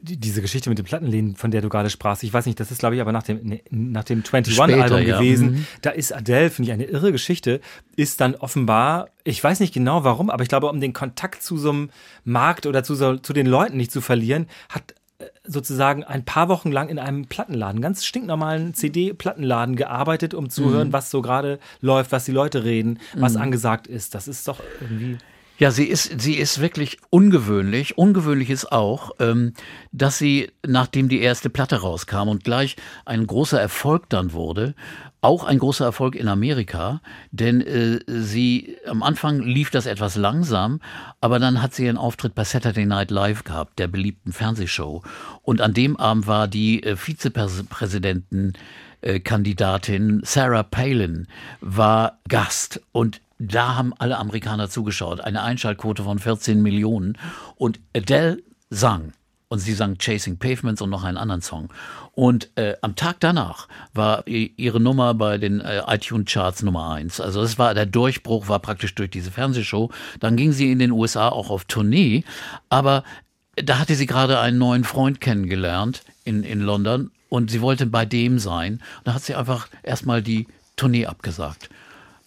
[0.00, 2.78] diese Geschichte mit den Plattenläden, von der du gerade sprachst, ich weiß nicht, das ist,
[2.78, 5.18] glaube ich, aber nach dem, nach dem 21-Album ja.
[5.18, 5.52] gewesen.
[5.52, 5.66] Mhm.
[5.82, 7.60] Da ist Adele, finde ich, eine irre Geschichte,
[7.96, 11.56] ist dann offenbar, ich weiß nicht genau warum, aber ich glaube, um den Kontakt zu
[11.56, 11.90] so einem
[12.24, 16.48] Markt oder zu, so, zu den Leuten nicht zu verlieren, hat äh, sozusagen ein paar
[16.48, 20.70] Wochen lang in einem Plattenladen, ganz stinknormalen CD-Plattenladen gearbeitet, um zu mhm.
[20.70, 23.42] hören, was so gerade läuft, was die Leute reden, was mhm.
[23.42, 24.14] angesagt ist.
[24.14, 25.18] Das ist doch irgendwie.
[25.56, 27.96] Ja, sie ist, sie ist wirklich ungewöhnlich.
[27.96, 29.54] Ungewöhnlich ist auch, ähm,
[29.92, 34.74] dass sie, nachdem die erste Platte rauskam und gleich ein großer Erfolg dann wurde,
[35.20, 40.80] auch ein großer Erfolg in Amerika, denn äh, sie am Anfang lief das etwas langsam,
[41.20, 45.02] aber dann hat sie einen Auftritt bei Saturday Night Live gehabt, der beliebten Fernsehshow.
[45.42, 48.52] Und an dem Abend war die äh, Vizepräsidenten
[49.00, 51.26] äh, Kandidatin Sarah Palin
[51.60, 55.20] war Gast und da haben alle Amerikaner zugeschaut.
[55.20, 57.18] Eine Einschaltquote von 14 Millionen.
[57.56, 59.12] Und Adele sang.
[59.48, 61.68] Und sie sang Chasing Pavements und noch einen anderen Song.
[62.12, 67.20] Und äh, am Tag danach war ihre Nummer bei den äh, iTunes-Charts Nummer eins.
[67.20, 69.90] Also das war der Durchbruch, war praktisch durch diese Fernsehshow.
[70.18, 72.24] Dann ging sie in den USA auch auf Tournee.
[72.68, 73.04] Aber
[73.56, 78.04] da hatte sie gerade einen neuen Freund kennengelernt in, in London und sie wollte bei
[78.04, 78.80] dem sein.
[79.04, 81.68] Da hat sie einfach erstmal die Tournee abgesagt.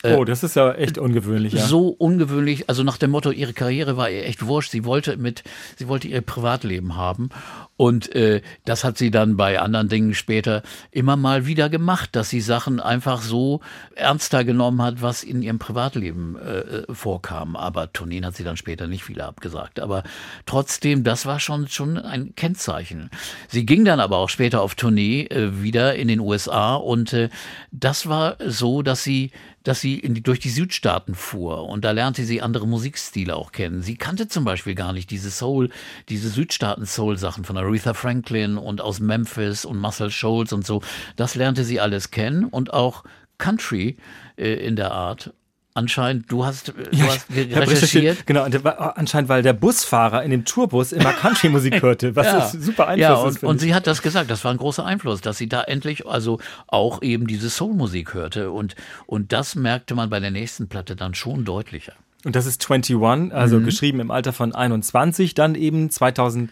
[0.03, 1.53] Äh, oh, das ist ja echt ungewöhnlich.
[1.53, 1.65] Ja.
[1.65, 4.71] So ungewöhnlich, also nach dem Motto, ihre Karriere war ihr echt wurscht.
[4.71, 5.43] Sie wollte mit,
[5.75, 7.29] sie wollte ihr Privatleben haben.
[7.77, 12.29] Und äh, das hat sie dann bei anderen Dingen später immer mal wieder gemacht, dass
[12.29, 13.61] sie Sachen einfach so
[13.95, 17.55] ernster genommen hat, was in ihrem Privatleben äh, vorkam.
[17.55, 19.79] Aber Tourneen hat sie dann später nicht viele abgesagt.
[19.79, 20.03] Aber
[20.45, 23.09] trotzdem, das war schon, schon ein Kennzeichen.
[23.47, 27.29] Sie ging dann aber auch später auf Tournee äh, wieder in den USA und äh,
[27.71, 29.31] das war so, dass sie
[29.67, 33.81] dass sie die, durch die Südstaaten fuhr und da lernte sie andere Musikstile auch kennen.
[33.81, 35.69] Sie kannte zum Beispiel gar nicht diese Soul,
[36.07, 40.81] diese Südstaaten-Soul-Sachen von Aretha Franklin und aus Memphis und Muscle Shoals und so.
[41.17, 43.03] Das lernte sie alles kennen und auch
[43.37, 43.97] Country
[44.37, 45.33] äh, in der Art
[45.77, 48.25] anscheinend, du hast, du ja, hast recherchiert.
[48.25, 52.59] Genau, anscheinend, weil der Busfahrer in dem Tourbus immer Country-Musik hörte, was ja.
[52.59, 53.43] super Einfluss ja, und, ist.
[53.43, 56.39] Und sie hat das gesagt, das war ein großer Einfluss, dass sie da endlich also
[56.67, 58.51] auch eben diese Soul-Musik hörte.
[58.51, 61.93] Und, und das merkte man bei der nächsten Platte dann schon deutlicher.
[62.25, 63.65] Und das ist 21, also mhm.
[63.65, 66.49] geschrieben im Alter von 21, dann eben 2011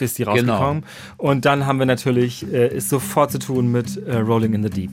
[0.00, 0.82] ist die rausgekommen.
[0.82, 1.30] Genau.
[1.30, 4.70] Und dann haben wir natürlich, äh, ist sofort zu tun mit äh, Rolling in the
[4.70, 4.92] Deep.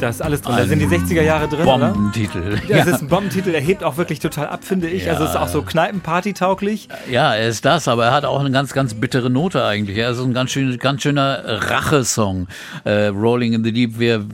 [0.00, 0.56] Da ist alles drin.
[0.56, 2.38] Da sind die 60er Jahre drin, Bombentitel.
[2.38, 2.64] Oder?
[2.68, 3.50] Ja, das ist ein Bombentitel.
[3.50, 5.06] Der hebt auch wirklich total ab, finde ich.
[5.06, 5.12] Ja.
[5.12, 6.88] Also es ist auch so Kneipenparty-tauglich.
[7.10, 9.98] Ja, er ist das, aber er hat auch eine ganz, ganz bittere Note eigentlich.
[9.98, 12.46] Er ist ein ganz, schön, ganz schöner Rachesong.
[12.84, 14.24] Äh, Rolling in the Deep, wir,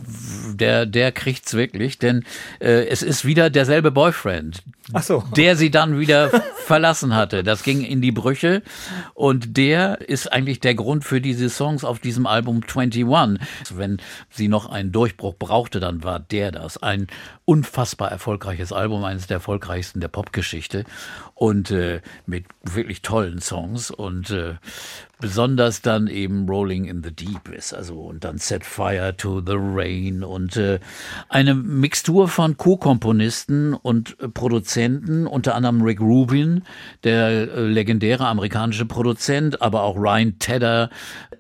[0.57, 2.25] der, der kriegt's wirklich, denn
[2.61, 4.63] äh, es ist wieder derselbe Boyfriend
[4.93, 5.25] Ach so.
[5.35, 6.31] der sie dann wieder
[6.67, 7.43] verlassen hatte.
[7.43, 8.63] Das ging in die Brüche
[9.15, 13.07] und der ist eigentlich der Grund für diese Songs auf diesem Album 21.
[13.75, 13.99] Wenn
[14.31, 16.83] sie noch einen Durchbruch brauchte, dann war der das.
[16.83, 17.07] Ein
[17.45, 20.85] unfassbar erfolgreiches Album, eines der erfolgreichsten der Popgeschichte
[21.35, 24.55] und äh, mit wirklich tollen Songs und äh,
[25.25, 29.57] besonders dann eben Rolling in the Deep ist, also und dann Set Fire to the
[29.57, 30.81] Rain und äh,
[31.31, 36.65] eine Mixtur von Co-Komponisten und äh, Produzenten, unter anderem Rick Rubin,
[37.05, 40.91] der äh, legendäre amerikanische Produzent, aber auch Ryan Tedder.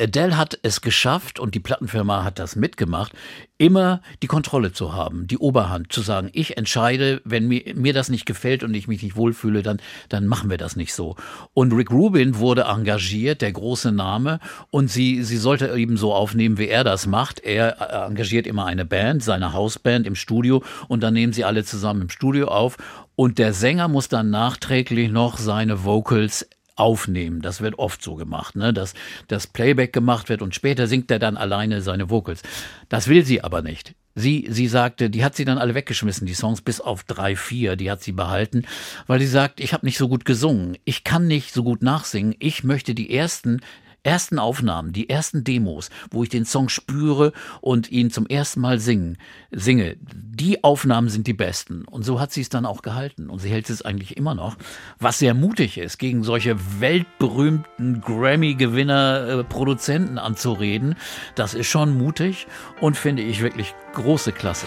[0.00, 3.12] Adele hat es geschafft und die Plattenfirma hat das mitgemacht,
[3.56, 8.08] immer die Kontrolle zu haben, die Oberhand, zu sagen, ich entscheide, wenn mir, mir das
[8.08, 11.14] nicht gefällt und ich mich nicht wohlfühle, dann, dann machen wir das nicht so.
[11.52, 14.40] Und Rick Rubin wurde engagiert, der große Name,
[14.70, 17.40] und sie, sie sollte eben so aufnehmen, wie er das macht.
[17.40, 21.64] Er äh, engagiert immer eine Band, seine Hausband im Studio, und dann nehmen sie alle
[21.64, 22.76] zusammen im Studio auf.
[23.14, 27.40] Und der Sänger muss dann nachträglich noch seine Vocals aufnehmen.
[27.40, 28.72] Das wird oft so gemacht, ne?
[28.72, 28.94] dass
[29.28, 32.42] das Playback gemacht wird und später singt er dann alleine seine Vocals.
[32.88, 33.94] Das will sie aber nicht.
[34.16, 37.74] Sie, sie sagte, die hat sie dann alle weggeschmissen, die Songs bis auf drei, vier,
[37.74, 38.64] die hat sie behalten,
[39.08, 42.36] weil sie sagt, ich habe nicht so gut gesungen, ich kann nicht so gut nachsingen,
[42.38, 43.60] ich möchte die ersten
[44.04, 48.78] ersten Aufnahmen, die ersten Demos, wo ich den Song spüre und ihn zum ersten Mal
[48.78, 49.18] singen,
[49.50, 51.84] singe, die Aufnahmen sind die besten.
[51.84, 53.30] Und so hat sie es dann auch gehalten.
[53.30, 54.56] Und sie hält es eigentlich immer noch,
[54.98, 60.96] was sehr mutig ist, gegen solche weltberühmten Grammy-Gewinner, äh, Produzenten anzureden.
[61.34, 62.46] Das ist schon mutig
[62.80, 64.66] und finde ich wirklich große Klasse.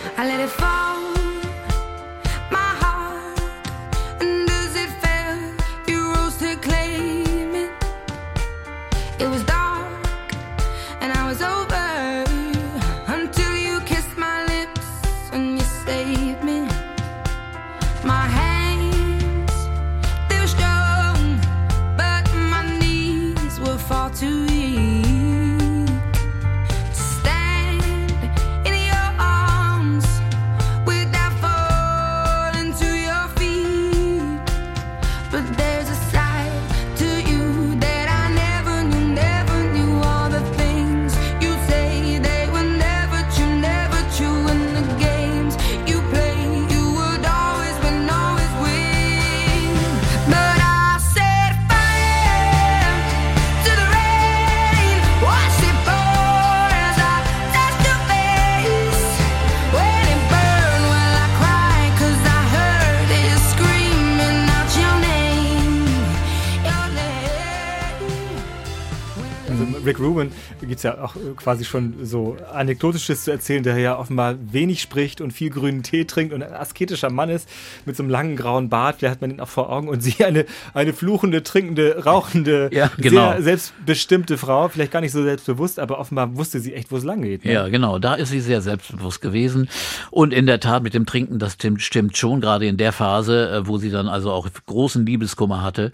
[70.68, 74.82] Gibt es ja auch äh, quasi schon so Anekdotisches zu erzählen, der ja offenbar wenig
[74.82, 77.50] spricht und viel grünen Tee trinkt und ein asketischer Mann ist
[77.86, 78.98] mit so einem langen grauen Bart.
[79.00, 82.92] Vielleicht hat man ihn auch vor Augen und sie eine, eine fluchende, trinkende, rauchende, Ja,
[82.98, 83.34] genau.
[83.34, 84.68] sehr selbstbestimmte Frau.
[84.70, 87.46] Vielleicht gar nicht so selbstbewusst, aber offenbar wusste sie echt, wo es lang geht.
[87.46, 87.54] Ne?
[87.54, 88.00] Ja, genau.
[88.00, 89.70] Da ist sie sehr selbstbewusst gewesen.
[90.12, 93.68] Und in der Tat mit dem Trinken, das stimmt, schon, gerade in der Phase, äh,
[93.68, 95.92] wo sie dann also auch großen Liebeskummer hatte.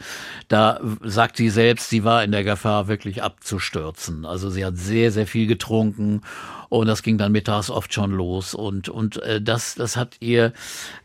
[0.47, 4.25] Da sagt sie selbst, sie war in der Gefahr, wirklich abzustürzen.
[4.25, 6.21] Also sie hat sehr, sehr viel getrunken.
[6.73, 8.55] Und das ging dann mittags oft schon los.
[8.55, 10.53] Und, und äh, das, das hat ihr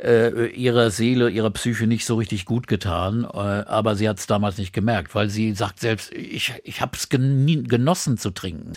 [0.03, 3.25] äh, ihrer Seele, ihrer Psyche nicht so richtig gut getan.
[3.25, 6.93] Äh, aber sie hat es damals nicht gemerkt, weil sie sagt selbst, ich, ich habe
[6.97, 8.73] es genossen zu trinken.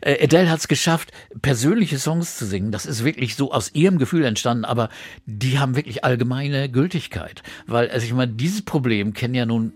[0.00, 2.72] Äh, Adele hat es geschafft, persönliche Songs zu singen.
[2.72, 4.88] Das ist wirklich so aus ihrem Gefühl entstanden, aber
[5.26, 7.44] die haben wirklich allgemeine Gültigkeit.
[7.68, 9.74] Weil, also ich meine, dieses Problem kennen ja nun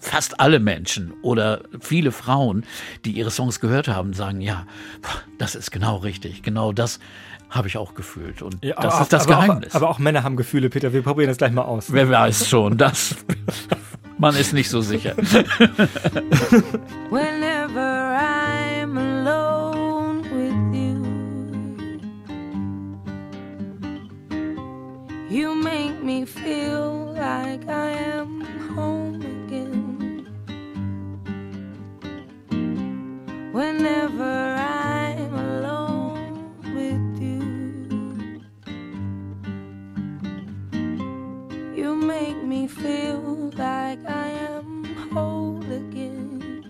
[0.00, 2.64] fast alle Menschen oder viele Frauen,
[3.04, 4.66] die ihre Songs gehört haben, sagen, ja,
[5.38, 6.98] das ist genau richtig, genau das
[7.50, 8.42] habe ich auch gefühlt.
[8.42, 9.72] Und Ja, das aber ist das auch, aber Geheimnis.
[9.72, 10.92] Auch, aber auch Männer haben Gefühle, Peter.
[10.92, 11.92] Wir probieren das gleich mal aus.
[11.92, 13.16] Wer weiß schon, das,
[14.18, 15.16] man ist nicht so sicher.
[17.10, 21.02] Whenever I'm alone with you,
[25.28, 28.44] you make me feel like I am
[28.76, 29.18] home
[33.52, 37.42] Whenever I'm alone with you,
[41.74, 46.64] you make me feel like I am whole again.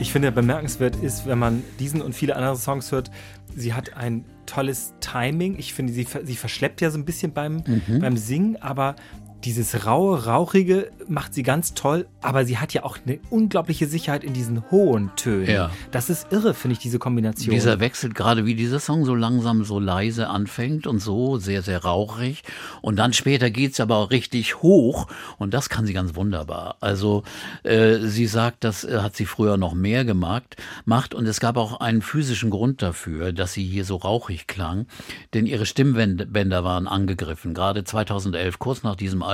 [0.00, 3.10] Ich finde, bemerkenswert ist, wenn man diesen und viele andere Songs hört,
[3.54, 5.58] sie hat ein tolles Timing.
[5.58, 7.62] Ich finde, sie, sie verschleppt ja so ein bisschen beim,
[8.00, 8.96] beim Singen, aber
[9.44, 14.24] dieses raue, rauchige macht sie ganz toll, aber sie hat ja auch eine unglaubliche Sicherheit
[14.24, 15.50] in diesen hohen Tönen.
[15.50, 15.70] Ja.
[15.90, 17.52] Das ist irre, finde ich, diese Kombination.
[17.52, 21.82] Dieser Wechsel, gerade wie dieser Song so langsam so leise anfängt und so sehr, sehr
[21.84, 22.42] rauchig.
[22.80, 26.76] Und dann später geht's aber auch richtig hoch und das kann sie ganz wunderbar.
[26.80, 27.24] Also
[27.64, 31.56] äh, sie sagt, das äh, hat sie früher noch mehr gemacht, macht und es gab
[31.56, 34.86] auch einen physischen Grund dafür, dass sie hier so rauchig klang,
[35.34, 37.54] denn ihre Stimmbänder waren angegriffen.
[37.54, 39.31] Gerade 2011, kurz nach diesem Album,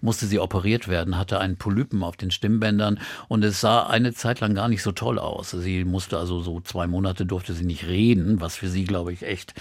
[0.00, 4.40] musste sie operiert werden, hatte einen Polypen auf den Stimmbändern und es sah eine Zeit
[4.40, 5.50] lang gar nicht so toll aus.
[5.50, 9.22] Sie musste also so zwei Monate durfte sie nicht reden, was für sie, glaube ich,
[9.22, 9.54] echt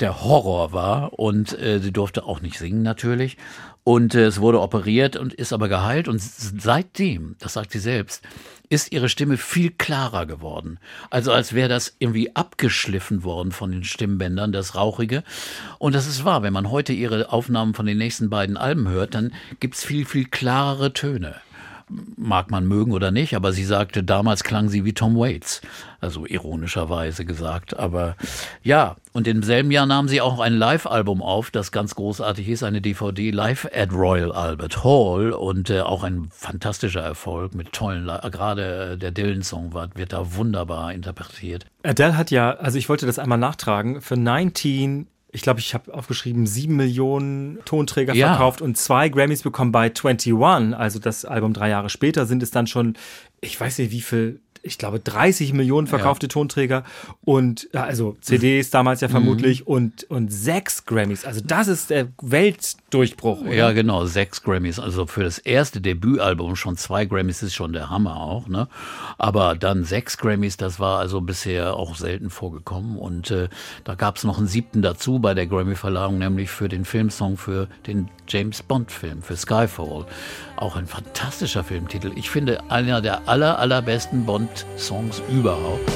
[0.00, 3.36] der Horror war und äh, sie durfte auch nicht singen natürlich.
[3.84, 6.08] Und äh, es wurde operiert und ist aber geheilt.
[6.08, 8.22] Und seitdem, das sagt sie selbst,
[8.68, 10.78] ist ihre Stimme viel klarer geworden.
[11.10, 15.24] Also als wäre das irgendwie abgeschliffen worden von den Stimmbändern, das Rauchige.
[15.78, 19.14] Und das ist wahr, wenn man heute ihre Aufnahmen von den nächsten beiden Alben hört,
[19.14, 21.36] dann gibt's viel, viel klarere Töne
[22.16, 25.60] mag man mögen oder nicht, aber sie sagte, damals klang sie wie Tom Waits.
[26.00, 27.76] Also ironischerweise gesagt.
[27.76, 28.16] Aber
[28.62, 32.62] ja, und im selben Jahr nahm sie auch ein Live-Album auf, das ganz großartig ist,
[32.62, 38.06] eine DVD Live at Royal Albert Hall und äh, auch ein fantastischer Erfolg mit tollen,
[38.30, 41.66] gerade äh, der Dylan-Song wird da wunderbar interpretiert.
[41.82, 45.92] Adele hat ja, also ich wollte das einmal nachtragen, für 19, ich glaube, ich habe
[45.92, 48.28] aufgeschrieben, 7 Millionen Tonträger Ja.
[48.28, 50.32] verkauft und zwei Grammys bekommen bei 21,
[50.74, 52.94] also das Album drei Jahre später, sind es dann schon,
[53.40, 56.82] ich weiß nicht wie viel, ich glaube 30 Millionen verkaufte Tonträger
[57.24, 59.04] und ja, also CDs damals Mhm.
[59.04, 61.24] ja vermutlich und, und sechs Grammys.
[61.24, 62.08] Also das ist der
[62.88, 63.42] Weltdurchbruch.
[63.42, 63.54] Oder?
[63.54, 64.78] Ja, genau, sechs Grammys.
[64.78, 68.68] Also für das erste Debütalbum schon zwei Grammys ist schon der Hammer auch, ne?
[69.18, 72.96] Aber dann sechs Grammys, das war also bisher auch selten vorgekommen.
[72.96, 73.48] Und äh,
[73.84, 77.68] da gab es noch einen siebten dazu bei der Grammy-Verleihung, nämlich für den Filmsong für
[77.86, 80.06] den James Bond-Film, für Skyfall.
[80.56, 82.12] Auch ein fantastischer Filmtitel.
[82.16, 85.90] Ich finde einer der aller, allerbesten Bond-Songs überhaupt.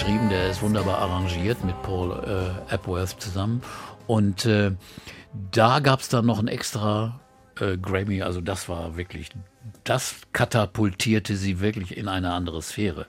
[0.00, 0.30] Geschrieben.
[0.30, 2.12] Der ist wunderbar arrangiert mit Paul
[2.70, 3.60] äh, Epworth zusammen.
[4.06, 4.72] Und äh,
[5.52, 7.20] da gab es dann noch ein extra
[7.60, 8.22] äh, Grammy.
[8.22, 9.28] Also das war wirklich,
[9.84, 13.06] das katapultierte sie wirklich in eine andere Sphäre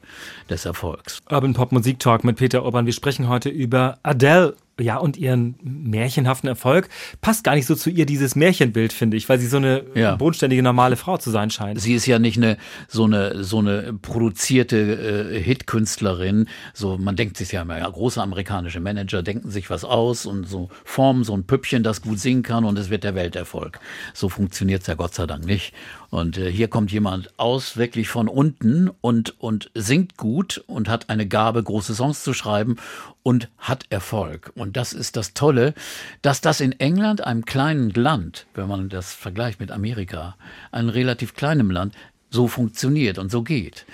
[0.49, 1.19] des Erfolgs.
[1.29, 2.85] Urban Pop Musik Talk mit Peter Urban.
[2.85, 4.55] Wir sprechen heute über Adele.
[4.79, 6.89] Ja, und ihren märchenhaften Erfolg.
[7.19, 10.15] Passt gar nicht so zu ihr dieses Märchenbild, finde ich, weil sie so eine Ja.
[10.15, 11.79] bodenständige, normale Frau zu sein scheint.
[11.79, 16.47] Sie ist ja nicht eine so eine so eine produzierte äh, Hitkünstlerin.
[16.73, 20.47] So man denkt sich ja immer, ja, große amerikanische Manager denken sich was aus und
[20.47, 23.79] so formen so ein Püppchen, das gut singen kann und es wird der Welterfolg.
[24.15, 25.73] So funktioniert's ja Gott sei Dank nicht.
[26.11, 31.09] Und äh, hier kommt jemand aus wirklich von unten und und singt gut und hat
[31.09, 32.75] eine Gabe, große Songs zu schreiben
[33.23, 34.51] und hat Erfolg.
[34.55, 35.73] Und das ist das Tolle,
[36.21, 40.35] dass das in England, einem kleinen Land, wenn man das vergleicht mit Amerika,
[40.71, 41.95] einem relativ kleinen Land,
[42.29, 43.85] so funktioniert und so geht.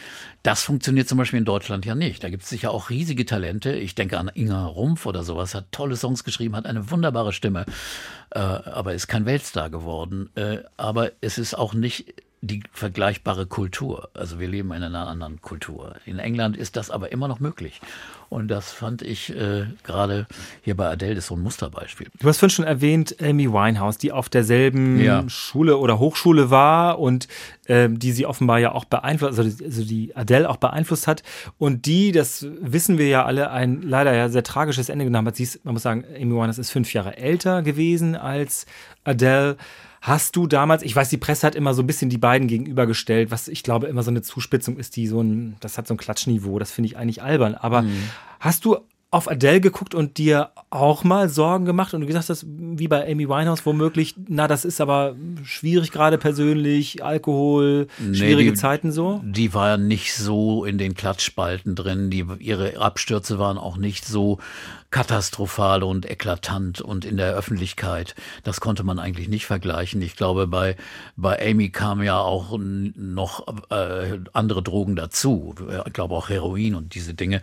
[0.48, 2.24] Das funktioniert zum Beispiel in Deutschland ja nicht.
[2.24, 3.74] Da gibt es sicher auch riesige Talente.
[3.74, 7.66] Ich denke an Inga Rumpf oder sowas, hat tolle Songs geschrieben, hat eine wunderbare Stimme,
[8.30, 10.30] äh, aber ist kein Weltstar geworden.
[10.36, 14.10] Äh, aber es ist auch nicht die vergleichbare Kultur.
[14.14, 15.96] Also wir leben in einer anderen Kultur.
[16.06, 17.82] In England ist das aber immer noch möglich.
[18.30, 20.28] Und das fand ich äh, gerade
[20.62, 22.08] hier bei Adele ist so ein Musterbeispiel.
[22.20, 25.24] Du hast vorhin schon erwähnt, Amy Winehouse, die auf derselben Ja.
[25.30, 27.28] Schule oder Hochschule war und
[27.68, 31.24] ähm, die sie offenbar ja auch beeinflusst, also, die- also die Adele auch beeinflusst hat
[31.58, 35.36] und die, das wissen wir ja alle, ein leider ja sehr tragisches Ende genommen hat.
[35.38, 38.66] Sie ist, man muss sagen, Amy Winehouse ist fünf Jahre älter gewesen als
[39.04, 39.58] Adele.
[40.00, 43.32] Hast du damals, ich weiß, die Presse hat immer so ein bisschen die beiden gegenübergestellt,
[43.32, 45.98] was ich glaube immer so eine Zuspitzung ist, die so ein, das hat so ein
[45.98, 47.56] Klatschniveau, das finde ich eigentlich albern.
[47.56, 47.84] Aber
[48.40, 48.78] hast du
[49.10, 53.10] auf Adele geguckt und dir auch mal Sorgen gemacht und du gesagt hast, wie bei
[53.10, 55.16] Amy Winehouse womöglich, na, das ist aber
[55.46, 59.22] schwierig gerade persönlich, Alkohol, schwierige die- Zeiten so?
[59.24, 62.10] Die war ja nicht so in den Klatschspalten drin.
[62.10, 64.40] Die, ihre Abstürze waren auch nicht so
[64.92, 68.14] katastrophal und eklatant und in der Öffentlichkeit.
[68.44, 70.02] Das konnte man eigentlich nicht vergleichen.
[70.02, 70.76] Ich glaube, bei,
[71.16, 75.56] bei Amy kamen ja auch noch äh, andere Drogen dazu.
[75.86, 77.42] Ich glaube auch Heroin und diese Dinge.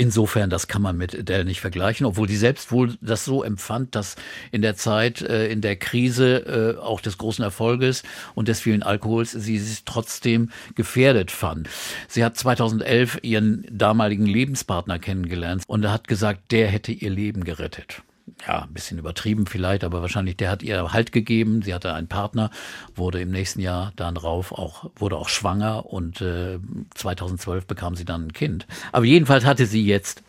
[0.00, 3.96] Insofern, das kann man mit Adele nicht vergleichen, obwohl die selbst wohl das so empfand,
[3.96, 4.14] dass
[4.52, 8.04] in der Zeit, äh, in der Krise äh, auch des großen Erfolges
[8.36, 11.68] und des vielen Alkohols sie sich trotzdem gefährdet fand.
[12.06, 18.00] Sie hat 2011 ihren damaligen Lebenspartner kennengelernt und hat gesagt, der hätte ihr Leben gerettet
[18.46, 21.62] ja, ein bisschen übertrieben vielleicht, aber wahrscheinlich der hat ihr Halt gegeben.
[21.62, 22.50] Sie hatte einen Partner,
[22.94, 26.58] wurde im nächsten Jahr dann rauf auch, wurde auch schwanger und äh,
[26.94, 28.66] 2012 bekam sie dann ein Kind.
[28.92, 30.22] Aber jedenfalls hatte sie jetzt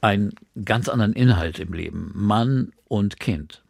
[0.00, 0.34] einen
[0.64, 2.12] ganz anderen Inhalt im Leben.
[2.14, 3.62] Mann und Kind.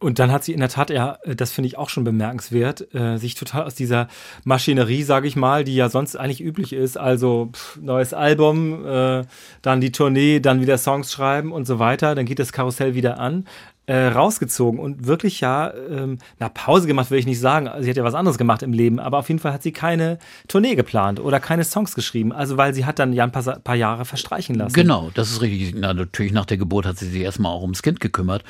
[0.00, 3.18] Und dann hat sie in der Tat, ja, das finde ich auch schon bemerkenswert, äh,
[3.18, 4.08] sich total aus dieser
[4.44, 9.24] Maschinerie, sage ich mal, die ja sonst eigentlich üblich ist, also pff, neues Album, äh,
[9.60, 13.18] dann die Tournee, dann wieder Songs schreiben und so weiter, dann geht das Karussell wieder
[13.18, 13.46] an,
[13.90, 17.96] äh, rausgezogen und wirklich ja, ähm, na Pause gemacht will ich nicht sagen, sie hat
[17.96, 21.18] ja was anderes gemacht im Leben, aber auf jeden Fall hat sie keine Tournee geplant
[21.18, 24.54] oder keine Songs geschrieben, also weil sie hat dann ja ein paar, paar Jahre verstreichen
[24.54, 24.74] lassen.
[24.74, 25.74] Genau, das ist richtig.
[25.76, 28.44] Na, natürlich nach der Geburt hat sie sich erstmal auch ums Kind gekümmert.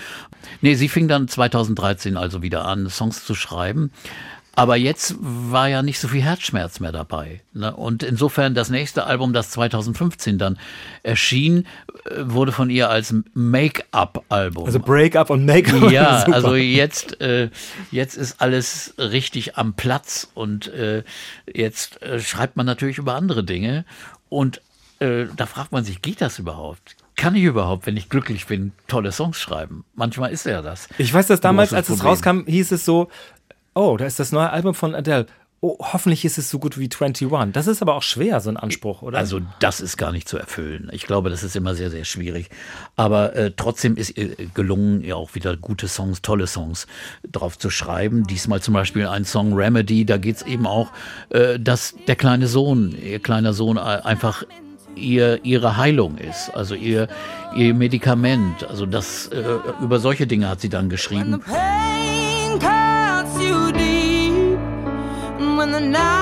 [0.61, 3.93] Nee, sie fing dann 2013 also wieder an, Songs zu schreiben.
[4.61, 7.41] Aber jetzt war ja nicht so viel Herzschmerz mehr dabei.
[7.55, 7.75] Ne?
[7.75, 10.59] Und insofern das nächste Album, das 2015 dann
[11.03, 11.67] erschien,
[12.05, 14.67] äh, wurde von ihr als Make-up-Album.
[14.67, 15.91] Also Break-up und Make-up.
[15.91, 16.35] Ja, Super.
[16.35, 17.49] also jetzt, äh,
[17.91, 21.05] jetzt ist alles richtig am Platz und äh,
[21.51, 23.87] jetzt äh, schreibt man natürlich über andere Dinge.
[24.29, 24.61] Und
[24.99, 26.97] äh, da fragt man sich, geht das überhaupt?
[27.17, 29.85] Kann ich überhaupt, wenn ich glücklich bin, tolle Songs schreiben?
[29.95, 30.89] Manchmal ist ja das.
[30.99, 33.09] Ich weiß, dass damals, Großes als es rauskam, hieß es so,
[33.75, 35.27] oh, da ist das neue Album von Adele.
[35.63, 37.53] Oh, hoffentlich ist es so gut wie 21.
[37.53, 39.19] Das ist aber auch schwer, so ein Anspruch, oder?
[39.19, 40.89] Also das ist gar nicht zu erfüllen.
[40.91, 42.49] Ich glaube, das ist immer sehr, sehr schwierig.
[42.97, 46.87] Aber äh, trotzdem ist ihr gelungen, ja auch wieder gute Songs, tolle Songs
[47.31, 48.27] drauf zu schreiben.
[48.27, 50.93] Diesmal zum Beispiel ein Song Remedy, da geht es eben auch,
[51.29, 54.45] äh, dass der kleine Sohn, ihr kleiner Sohn äh, einfach
[54.97, 57.09] ihr ihre Heilung ist, also ihr
[57.55, 58.65] ihr Medikament.
[58.65, 59.45] Also das äh,
[59.83, 61.41] über solche Dinge hat sie dann When the geschrieben.
[61.41, 62.90] pain cuts
[65.89, 66.20] night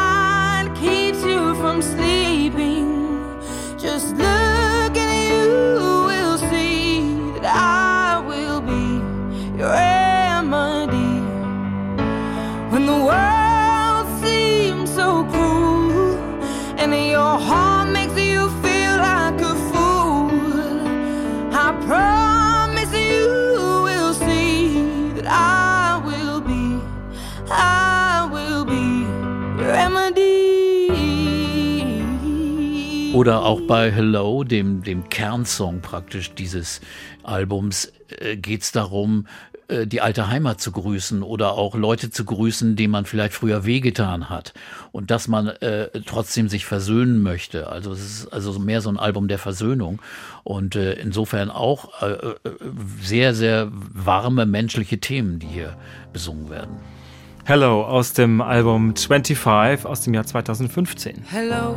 [33.18, 36.80] Oder auch bei Hello, dem, dem Kernsong praktisch dieses
[37.24, 39.26] Albums, äh, geht es darum,
[39.66, 43.66] äh, die alte Heimat zu grüßen oder auch Leute zu grüßen, denen man vielleicht früher
[43.66, 44.54] wehgetan hat.
[44.92, 47.68] Und dass man äh, trotzdem sich versöhnen möchte.
[47.68, 50.00] Also es ist also mehr so ein Album der Versöhnung.
[50.44, 52.34] Und äh, insofern auch äh, äh,
[53.02, 55.76] sehr, sehr warme menschliche Themen, die hier
[56.12, 56.76] besungen werden.
[57.44, 61.24] Hello aus dem Album 25 aus dem Jahr 2015.
[61.28, 61.76] Hello,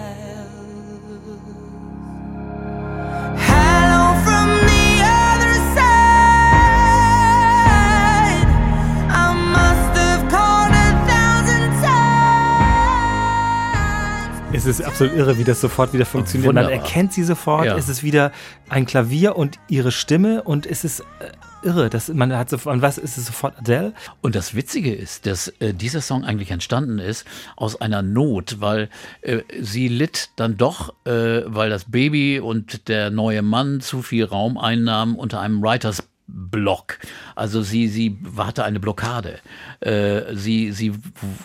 [14.61, 16.53] Es ist absolut irre, wie das sofort wieder funktioniert.
[16.53, 16.85] Man Wunderbar.
[16.85, 17.65] erkennt sie sofort.
[17.65, 17.75] Ja.
[17.77, 18.31] Es ist wieder
[18.69, 21.89] ein Klavier und ihre Stimme und es ist äh, irre.
[21.89, 23.95] Das, man hat sofort, und was ist es sofort Adele?
[24.21, 28.89] Und das Witzige ist, dass äh, dieser Song eigentlich entstanden ist aus einer Not, weil
[29.21, 34.25] äh, sie litt dann doch, äh, weil das Baby und der neue Mann zu viel
[34.25, 36.03] Raum einnahmen unter einem Writers
[36.33, 36.99] Block.
[37.35, 39.39] Also sie, sie hatte eine Blockade.
[39.79, 40.93] Äh, sie, sie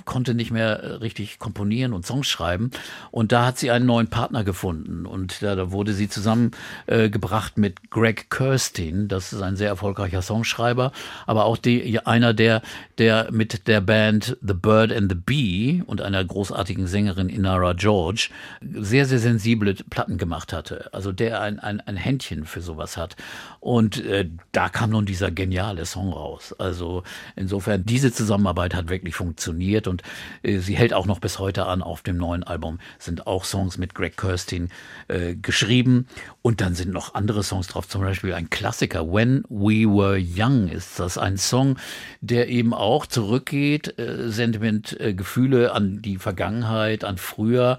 [0.05, 2.71] konnte nicht mehr richtig komponieren und Songs schreiben.
[3.11, 5.07] Und da hat sie einen neuen Partner gefunden.
[5.07, 9.09] Und da, da wurde sie zusammengebracht äh, mit Greg Kirstein.
[9.09, 10.93] Das ist ein sehr erfolgreicher Songschreiber,
[11.27, 12.63] aber auch die, einer, der,
[12.99, 18.31] der mit der Band The Bird and the Bee und einer großartigen Sängerin Inara George
[18.61, 20.93] sehr, sehr sensible Platten gemacht hatte.
[20.93, 23.17] Also der ein, ein, ein Händchen für sowas hat.
[23.61, 26.55] Und äh, da kam nun dieser geniale Song raus.
[26.59, 27.03] Also
[27.35, 30.03] insofern, diese Zusammenarbeit hat wirklich funktioniert und
[30.43, 31.81] äh, sie hält auch noch bis heute an.
[31.81, 34.69] Auf dem neuen Album sind auch Songs mit Greg Kirsten
[35.09, 36.07] äh, geschrieben
[36.43, 40.69] und dann sind noch andere Songs drauf, zum Beispiel ein Klassiker, When We Were Young
[40.69, 41.79] ist das ein Song,
[42.21, 47.79] der eben auch zurückgeht, äh, Sentiment, äh, Gefühle an die Vergangenheit, an früher,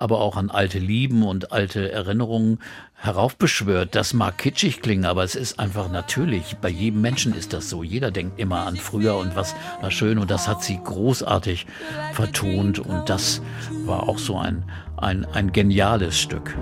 [0.00, 2.60] aber auch an alte Lieben und alte Erinnerungen
[2.94, 3.94] heraufbeschwört.
[3.94, 6.56] Das mag kitschig klingen, aber es ist einfach natürlich.
[6.60, 7.82] Bei jedem Menschen ist das so.
[7.82, 11.66] Jeder denkt immer an früher und was war schön und das hat sie großartig
[12.12, 13.42] vertont und das
[13.84, 14.64] war auch so ein,
[14.96, 16.56] ein, ein geniales Stück.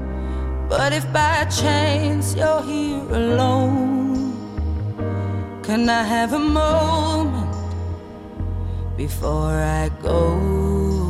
[0.68, 4.32] But if by chance you're here alone,
[5.62, 7.54] can I have a moment
[8.96, 11.05] before I go?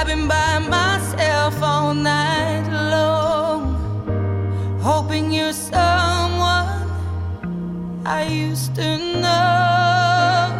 [0.00, 3.76] I've been by myself all night long,
[4.80, 6.88] hoping you're someone
[8.06, 10.56] I used to know.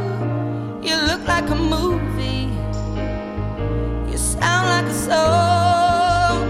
[0.82, 2.50] You look like a movie,
[4.12, 6.44] you sound like a song.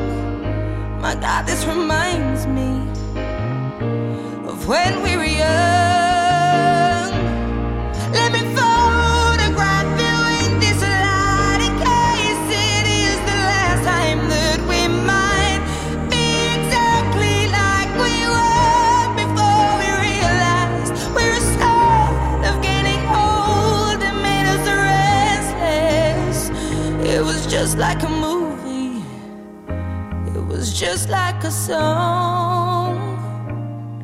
[1.01, 2.73] My God, this reminds me
[4.49, 5.00] of when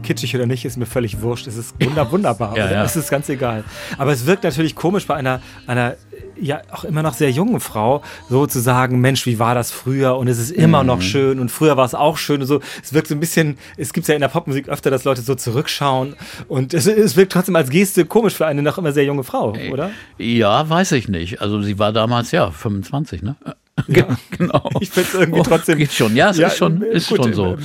[0.02, 1.46] kitschig oder nicht, ist mir völlig wurscht.
[1.48, 2.56] Es ist wunder, wunderbar.
[2.56, 2.84] Ja, ja.
[2.84, 3.64] Es ist ganz egal.
[3.98, 5.96] Aber es wirkt natürlich komisch bei einer, einer
[6.40, 10.16] ja auch immer noch sehr jungen Frau, so zu sagen, Mensch, wie war das früher?
[10.16, 10.86] Und es ist immer Mhm.
[10.86, 12.60] noch schön und früher war es auch schön und so.
[12.84, 15.34] Es wirkt so ein bisschen, es gibt ja in der Popmusik öfter, dass Leute so
[15.34, 16.14] zurückschauen
[16.46, 19.56] und es, es wirkt trotzdem als Geste komisch für eine noch immer sehr junge Frau,
[19.72, 19.90] oder?
[20.18, 21.40] Ja, weiß ich nicht.
[21.40, 23.34] Also sie war damals ja 25, ne?
[23.88, 24.16] Ja.
[24.30, 24.68] genau.
[24.80, 27.34] Ich find's irgendwie Oh, trotzdem- Geht schon, ja, es Ja, ist schon, ist gut, schon
[27.34, 27.56] so.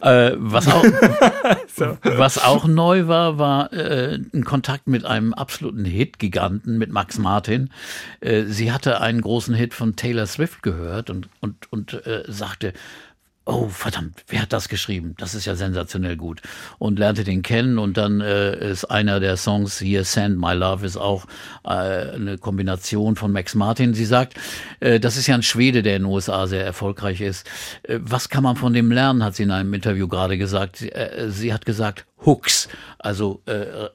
[0.00, 0.84] Äh, was, auch,
[1.74, 1.98] So.
[2.04, 7.70] was auch neu war, war äh, ein Kontakt mit einem absoluten Hit-Giganten, mit Max Martin.
[8.20, 12.72] Äh, sie hatte einen großen Hit von Taylor Swift gehört und, und, und äh, sagte,
[13.48, 15.14] Oh, verdammt, wer hat das geschrieben?
[15.18, 16.42] Das ist ja sensationell gut.
[16.78, 20.84] Und lernte den kennen und dann äh, ist einer der Songs hier, Send My Love,
[20.84, 21.26] ist auch
[21.64, 23.94] äh, eine Kombination von Max Martin.
[23.94, 24.34] Sie sagt,
[24.80, 27.48] äh, das ist ja ein Schwede, der in den USA sehr erfolgreich ist.
[27.84, 30.78] Äh, was kann man von dem lernen, hat sie in einem Interview gerade gesagt.
[30.78, 32.68] Sie, äh, sie hat gesagt, Hooks,
[32.98, 33.88] also äh,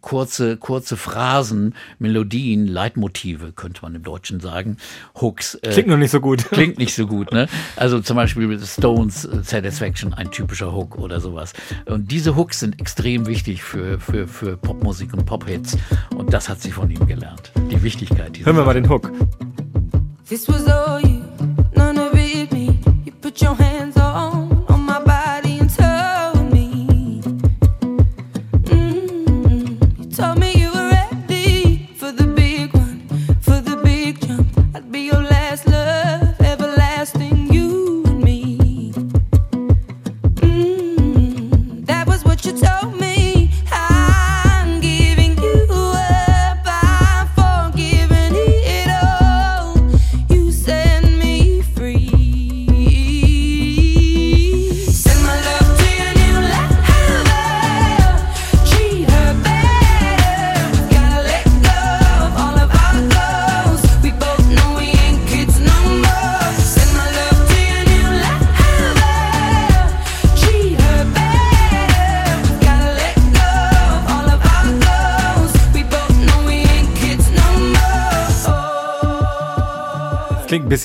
[0.00, 4.78] kurze, kurze Phrasen, Melodien, Leitmotive, könnte man im Deutschen sagen.
[5.20, 5.54] Hooks.
[5.56, 6.46] Äh, Klingt noch nicht so gut.
[6.50, 7.46] Klingt nicht so gut, ne?
[7.76, 11.52] Also zum Beispiel mit Stones äh, Satisfaction, ein typischer Hook oder sowas.
[11.84, 15.76] Und diese Hooks sind extrem wichtig für, für, für Popmusik und Pophits.
[16.16, 17.52] Und das hat sie von ihm gelernt.
[17.70, 19.12] Die Wichtigkeit dieser Hören wir mal den Hook.
[20.28, 21.20] This was all you,
[21.74, 22.78] none of it me.
[23.04, 23.67] You put your hands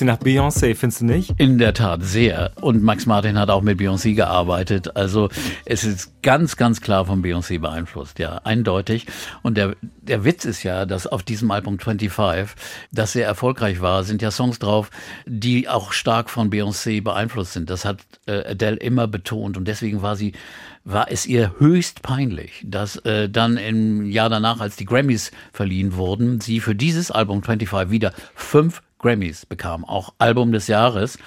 [0.04, 1.34] bisschen nach Beyoncé, findest du nicht?
[1.38, 2.52] In der Tat, sehr.
[2.60, 4.96] Und Max Martin hat auch mit Beyoncé gearbeitet.
[4.96, 5.28] Also
[5.64, 9.06] es ist ganz, ganz klar von Beyoncé beeinflusst, ja, eindeutig.
[9.42, 12.54] Und der, der Witz ist ja, dass auf diesem Album 25,
[12.92, 14.90] das sehr erfolgreich war, sind ja Songs drauf,
[15.26, 17.70] die auch stark von Beyoncé beeinflusst sind.
[17.70, 20.32] Das hat äh, Adele immer betont und deswegen war sie
[20.86, 25.96] war es ihr höchst peinlich, dass äh, dann im Jahr danach, als die Grammys verliehen
[25.96, 31.18] wurden, sie für dieses Album 25 wieder fünf Grammys bekam, auch Album des Jahres.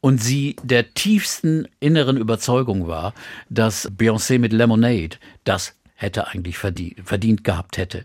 [0.00, 3.14] Und sie der tiefsten inneren Überzeugung war,
[3.48, 8.04] dass Beyoncé mit Lemonade das hätte eigentlich verdient, verdient gehabt hätte.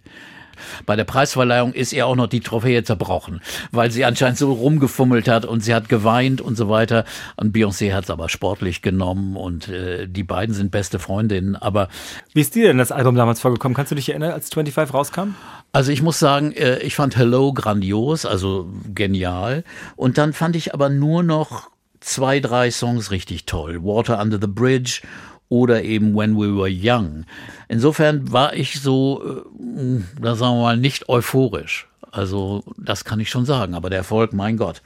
[0.85, 3.41] Bei der Preisverleihung ist ihr auch noch die Trophäe zerbrochen,
[3.71, 7.05] weil sie anscheinend so rumgefummelt hat und sie hat geweint und so weiter.
[7.35, 11.55] Und Beyoncé hat es aber sportlich genommen und äh, die beiden sind beste Freundinnen.
[11.55, 11.89] Aber
[12.33, 13.75] Wie ist dir denn das Album damals vorgekommen?
[13.75, 15.35] Kannst du dich erinnern, als 25 rauskam?
[15.75, 19.65] also ich muss sagen, äh, ich fand Hello grandios, also genial.
[19.97, 23.83] Und dann fand ich aber nur noch zwei, drei Songs richtig toll.
[23.83, 25.01] Water Under the Bridge
[25.49, 27.25] oder eben When We Were Young.
[27.67, 29.41] Insofern war ich so, äh,
[30.21, 31.87] da sagen wir mal, nicht euphorisch.
[32.11, 33.73] Also das kann ich schon sagen.
[33.73, 34.81] Aber der Erfolg, mein Gott,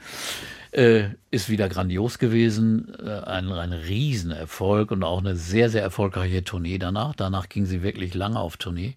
[0.72, 2.92] äh, ist wieder grandios gewesen.
[3.04, 7.14] Äh, ein, ein Riesenerfolg und auch eine sehr, sehr erfolgreiche Tournee danach.
[7.14, 8.96] Danach ging sie wirklich lange auf Tournee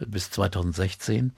[0.00, 1.30] bis 2016.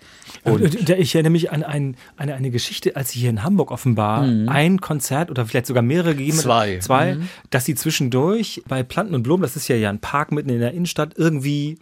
[0.45, 3.70] Und Und ich erinnere mich an ein, eine, eine Geschichte, als sie hier in Hamburg
[3.70, 6.43] offenbar ein Konzert oder vielleicht sogar mehrere gegeben hat.
[6.43, 6.79] Zwei.
[6.79, 7.16] Zwei,
[7.51, 10.61] dass sie zwischendurch bei Planten und Blumen, das ist ja ja ein Park mitten in
[10.61, 11.81] der Innenstadt, irgendwie ge-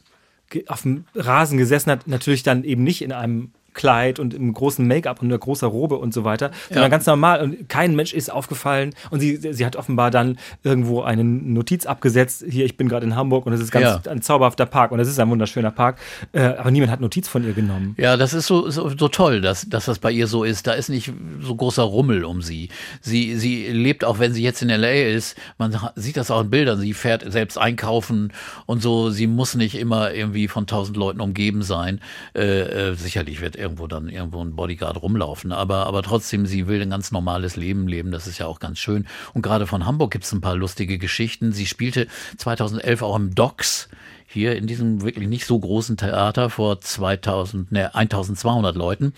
[0.68, 2.06] auf dem Rasen gesessen hat.
[2.06, 5.96] Natürlich dann eben nicht in einem Kleid und im großen Make-up und einer großen Robe
[5.98, 6.88] und so weiter, sondern Ja.
[6.88, 7.42] ganz normal.
[7.42, 8.94] Und kein Mensch ist aufgefallen.
[9.10, 12.44] Und sie, sie hat offenbar dann irgendwo eine Notiz abgesetzt.
[12.48, 14.10] Hier, ich bin gerade in Hamburg und es ist ganz Ja.
[14.10, 15.98] ein zauberhafter Park und es ist ein wunderschöner Park.
[16.32, 17.94] Äh, aber niemand hat Notiz von ihr genommen.
[17.98, 20.66] Ja, das ist so, so, so toll, dass, dass das bei ihr so ist.
[20.66, 22.68] Da ist nicht so großer Rummel um sie.
[23.00, 24.88] Sie, sie lebt auch, wenn sie jetzt in L.A.
[25.14, 28.32] ist, man sieht das auch in Bildern, sie fährt selbst einkaufen
[28.66, 29.10] und so.
[29.10, 32.00] Sie muss nicht immer irgendwie von tausend Leuten umgeben sein.
[32.34, 36.80] Äh, äh, sicherlich wird irgendwo dann irgendwo ein Bodyguard rumlaufen, aber, aber trotzdem, sie will
[36.82, 38.12] ein ganz normales Leben leben.
[38.12, 39.06] Das ist ja auch ganz schön.
[39.32, 41.52] Und gerade von Hamburg gibt es ein paar lustige Geschichten.
[41.52, 42.06] Sie spielte
[42.36, 43.88] 2011 auch im Docks
[44.26, 49.14] hier in diesem wirklich nicht so großen Theater vor 2000, ne, 1200 Leuten.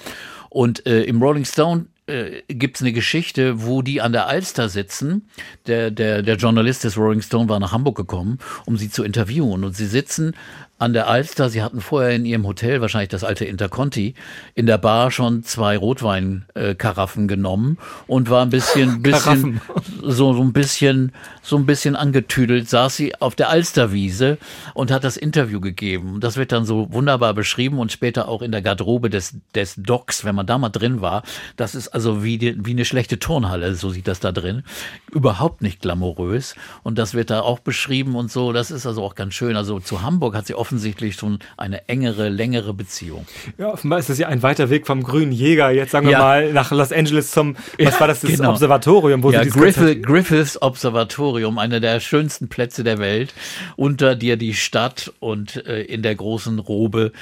[0.49, 4.68] Und äh, im Rolling Stone äh, gibt es eine Geschichte, wo die an der Alster
[4.68, 5.28] sitzen.
[5.66, 9.64] Der, der, der Journalist des Rolling Stone war nach Hamburg gekommen, um sie zu interviewen.
[9.64, 10.34] Und sie sitzen
[10.79, 11.49] an der Alster.
[11.49, 14.14] Sie hatten vorher in ihrem Hotel, wahrscheinlich das alte Interconti,
[14.55, 19.61] in der Bar schon zwei Rotweinkaraffen genommen und war ein bisschen, bisschen
[20.03, 21.12] so, so ein bisschen,
[21.43, 24.39] so ein bisschen angetüdelt, saß sie auf der Alsterwiese
[24.74, 26.20] und hat das Interview gegeben.
[26.20, 30.24] Das wird dann so wunderbar beschrieben und später auch in der Garderobe des, des Docks,
[30.24, 31.22] wenn man da mal drin war.
[31.57, 34.62] Das ist also wie, die, wie eine schlechte Turnhalle, so sieht das da drin.
[35.11, 36.55] Überhaupt nicht glamourös.
[36.83, 38.53] Und das wird da auch beschrieben und so.
[38.53, 39.57] Das ist also auch ganz schön.
[39.57, 43.24] Also zu Hamburg hat sie offensichtlich schon eine engere, längere Beziehung.
[43.56, 46.18] Ja, offenbar ist das ja ein weiter Weg vom grünen Jäger, jetzt sagen wir Ja.
[46.18, 48.50] mal, nach Los Angeles zum, was Ja, war das, das genau.
[48.50, 53.32] Observatorium, wo ja, sie Griffith, Griffiths Observatorium, einer der schönsten Plätze der Welt.
[53.76, 57.12] Unter dir die Stadt und äh, in der großen Robe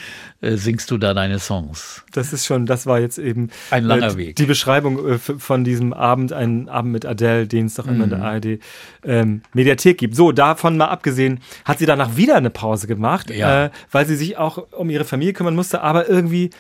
[0.41, 2.03] äh, singst du da deine Songs.
[2.13, 4.37] Das ist schon, das war jetzt eben Ein langer äh, Weg.
[4.37, 8.11] Die Beschreibung äh, von diesem Abend, ein Abend mit Adele, den es doch immer in
[8.11, 8.11] Mhm.
[8.11, 8.47] der ARD
[9.05, 10.15] ähm, Mediathek gibt.
[10.17, 13.67] So, davon mal abgesehen, hat sie danach wieder eine Pause gemacht, Ja.
[13.67, 16.51] äh, weil sie sich auch um ihre Familie kümmern musste, aber irgendwie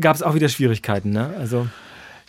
[0.00, 1.34] gab es auch wieder Schwierigkeiten, ne?
[1.38, 1.66] Also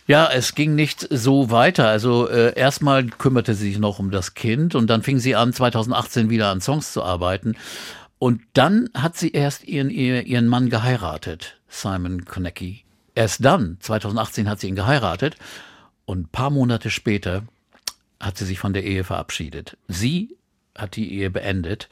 [0.07, 1.87] Ja, es ging nicht so weiter.
[1.87, 5.53] Also äh, erstmal kümmerte sie sich noch um das Kind und dann fing sie an,
[5.53, 7.55] 2018 wieder an Songs zu arbeiten.
[8.19, 12.83] Und dann hat sie erst ihren, ihr- ihren Mann geheiratet, Simon Konecki.
[13.15, 15.35] Erst dann, 2018, hat sie ihn geheiratet
[16.05, 17.43] und ein paar Monate später
[18.19, 19.77] hat sie sich von der Ehe verabschiedet.
[19.87, 20.35] Sie
[20.75, 21.89] hat die Ehe beendet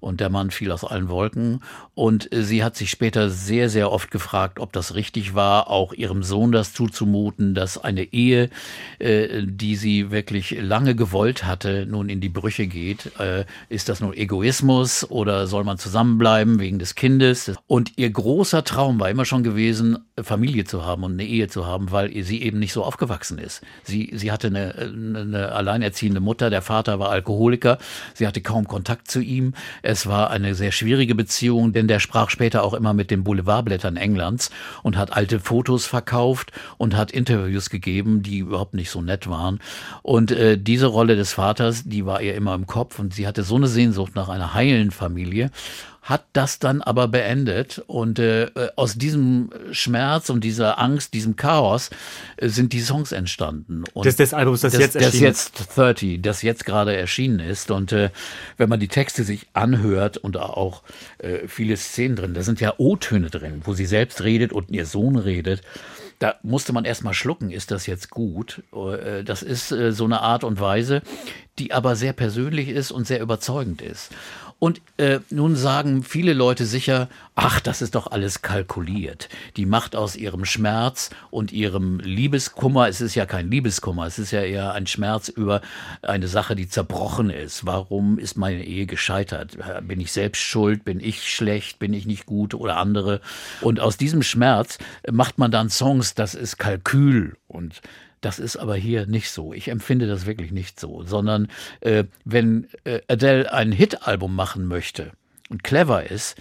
[0.00, 1.60] und der Mann fiel aus allen Wolken
[1.94, 5.92] und äh, sie hat sich später sehr, sehr oft gefragt, ob das richtig war, auch
[5.92, 8.50] ihrem Sohn das zuzumuten, dass eine Ehe,
[8.98, 13.18] äh, die sie wirklich lange gewollt hatte, nun in die Brüche geht.
[13.20, 17.52] Äh, ist das nur Egoismus oder soll man zusammenbleiben wegen des Kindes?
[17.66, 21.66] Und ihr großer Traum war immer schon gewesen, Familie zu haben und eine Ehe zu
[21.66, 23.62] haben, weil sie eben nicht so aufgewachsen ist.
[23.82, 27.78] Sie, sie hatte eine, eine alleinerziehende Mutter, der Vater war Alkoholiker,
[28.14, 29.54] sie hatte kaum Kontakt zu ihm.
[29.82, 33.96] Es war eine sehr schwierige Beziehung, denn der sprach später auch immer mit den Boulevardblättern
[33.96, 34.50] Englands
[34.82, 39.60] und hat alte Fotos verkauft und hat Interviews gegeben, die überhaupt nicht so nett waren.
[40.02, 43.42] Und äh, diese Rolle des Vaters, die war ihr immer im Kopf und sie hatte
[43.42, 45.50] so eine Sehnsucht nach einer heilen Familie
[46.04, 51.88] hat das dann aber beendet und äh, aus diesem Schmerz und dieser Angst, diesem Chaos
[52.36, 53.84] äh, sind die Songs entstanden.
[53.94, 57.40] Und Des, des Albums, das, das jetzt das erschienen jetzt 30, das jetzt gerade erschienen
[57.40, 57.70] ist.
[57.70, 58.10] Und äh,
[58.58, 60.82] wenn man die Texte sich anhört und auch
[61.18, 64.84] äh, viele Szenen drin, da sind ja O-Töne drin, wo sie selbst redet und ihr
[64.84, 65.62] Sohn redet.
[66.18, 68.62] Da musste man erstmal schlucken, ist das jetzt gut?
[68.74, 71.00] Äh, Das ist äh, so eine Art und Weise,
[71.58, 74.10] die aber sehr persönlich ist und sehr überzeugend ist.
[74.58, 79.28] Und äh, nun sagen viele Leute sicher, ach, das ist doch alles kalkuliert.
[79.56, 84.30] Die macht aus ihrem Schmerz und ihrem Liebeskummer, es ist ja kein Liebeskummer, es ist
[84.30, 85.60] ja eher ein Schmerz über
[86.02, 87.66] eine Sache, die zerbrochen ist.
[87.66, 89.58] Warum ist meine Ehe gescheitert?
[89.82, 90.84] Bin ich selbst schuld?
[90.84, 91.78] Bin ich schlecht?
[91.78, 93.20] Bin ich nicht gut oder andere?
[93.60, 94.78] Und aus diesem Schmerz
[95.10, 97.82] macht man dann Songs, das ist Kalkül und
[98.24, 99.52] das ist aber hier nicht so.
[99.52, 101.48] Ich empfinde das wirklich nicht so, sondern
[101.80, 105.12] äh, wenn äh, Adele ein Hit-Album machen möchte
[105.50, 106.36] und clever ist,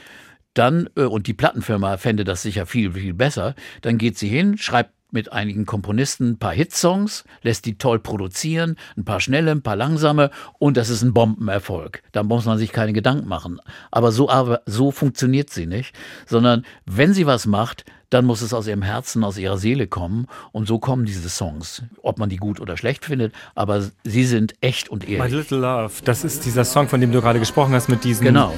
[0.54, 4.58] dann, äh, und die Plattenfirma fände das sicher viel, viel besser, dann geht sie hin,
[4.58, 9.62] schreibt mit einigen Komponisten ein paar Hitsongs, lässt die toll produzieren, ein paar schnelle, ein
[9.62, 12.02] paar langsame und das ist ein Bombenerfolg.
[12.12, 13.60] Da muss man sich keine Gedanken machen.
[13.92, 15.96] Aber so, aber so funktioniert sie nicht,
[16.26, 20.28] sondern wenn sie was macht, dann muss es aus ihrem Herzen, aus ihrer Seele kommen
[20.52, 21.84] und so kommen diese Songs.
[22.04, 25.34] Ob man die gut oder schlecht findet, aber sie sind echt und My ehrlich.
[25.34, 28.54] Little Love, das ist dieser Song, von dem du gerade gesprochen hast, mit diesen, Genau.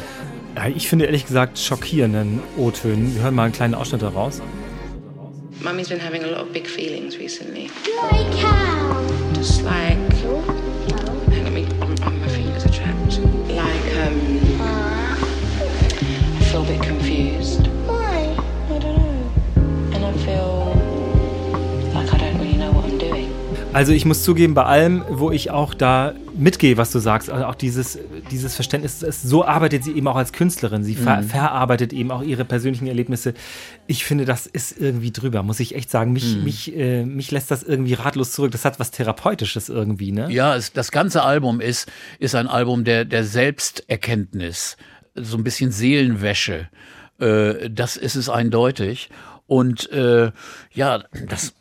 [0.76, 3.16] ich finde ehrlich gesagt, schockierenden O-Tönen.
[3.16, 4.42] Wir hören mal einen kleinen Ausschnitt daraus.
[5.62, 7.68] Mummy's been having a lot of big feelings recently.
[8.02, 9.08] Like how?
[9.34, 10.42] Just like, No.
[11.32, 13.20] hang on, me, on, on my fingers are trapped.
[13.50, 14.20] Like, um,
[14.62, 17.68] I feel a bit confused.
[17.88, 18.36] Why?
[18.70, 19.32] I don't know.
[19.96, 23.30] And I feel like I don't really know what I'm doing.
[23.74, 27.46] Also ich muss zugeben, bei allem, wo ich auch da mitgehe, was du sagst, also
[27.46, 27.98] auch dieses,
[28.32, 30.84] dieses Verständnis, es- so arbeitet sie eben auch als Künstlerin.
[30.84, 33.34] Sie ver verarbeitet eben auch ihre persönlichen Erlebnisse.
[33.88, 36.14] Ich finde, das ist irgendwie drüber, muss ich echt sagen.
[36.14, 38.52] Mich, mich, äh, mich lässt das irgendwie ratlos zurück.
[38.52, 40.28] Das hat was Therapeutisches irgendwie, ne?
[40.32, 44.78] Ja, es, das ganze Album ist, ist ein Album der, der Selbsterkenntnis,
[45.16, 46.70] so ein bisschen Seelenwäsche.
[47.20, 49.10] Äh, das ist es eindeutig.
[49.48, 50.32] Und äh,
[50.74, 51.54] ja, das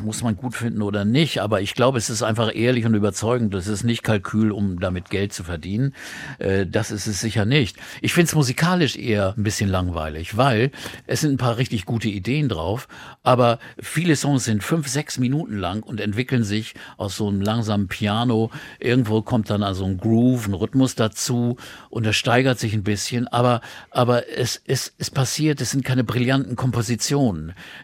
[0.00, 3.54] muss man gut finden oder nicht, aber ich glaube, es ist einfach ehrlich und überzeugend.
[3.54, 5.94] Es ist nicht Kalkül, um damit Geld zu verdienen.
[6.38, 7.76] Äh, das ist es sicher nicht.
[8.00, 10.70] Ich finde es musikalisch eher ein bisschen langweilig, weil
[11.06, 12.88] es sind ein paar richtig gute Ideen drauf,
[13.22, 17.88] aber viele Songs sind fünf, sechs Minuten lang und entwickeln sich aus so einem langsamen
[17.88, 18.50] Piano.
[18.80, 21.58] Irgendwo kommt dann also ein Groove, ein Rhythmus dazu
[21.90, 23.60] und das steigert sich ein bisschen, aber,
[23.90, 27.17] aber es, es, es passiert, es sind keine brillanten Kompositionen.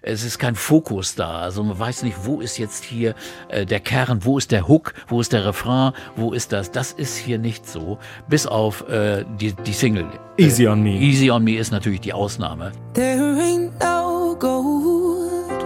[0.02, 1.40] Es ist kein Fokus da.
[1.40, 3.14] Also man weiß nicht, wo ist jetzt hier
[3.48, 6.70] äh, der Kern, wo ist der Hook, wo ist der Refrain, wo ist das.
[6.70, 10.06] Das ist hier nicht so, bis auf äh, die, die Single.
[10.36, 10.96] Easy on Me.
[10.98, 12.72] Easy on Me ist natürlich die Ausnahme.
[12.94, 15.64] There ain't no gold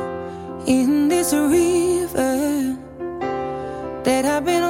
[0.66, 2.76] in this river
[4.04, 4.62] that I've been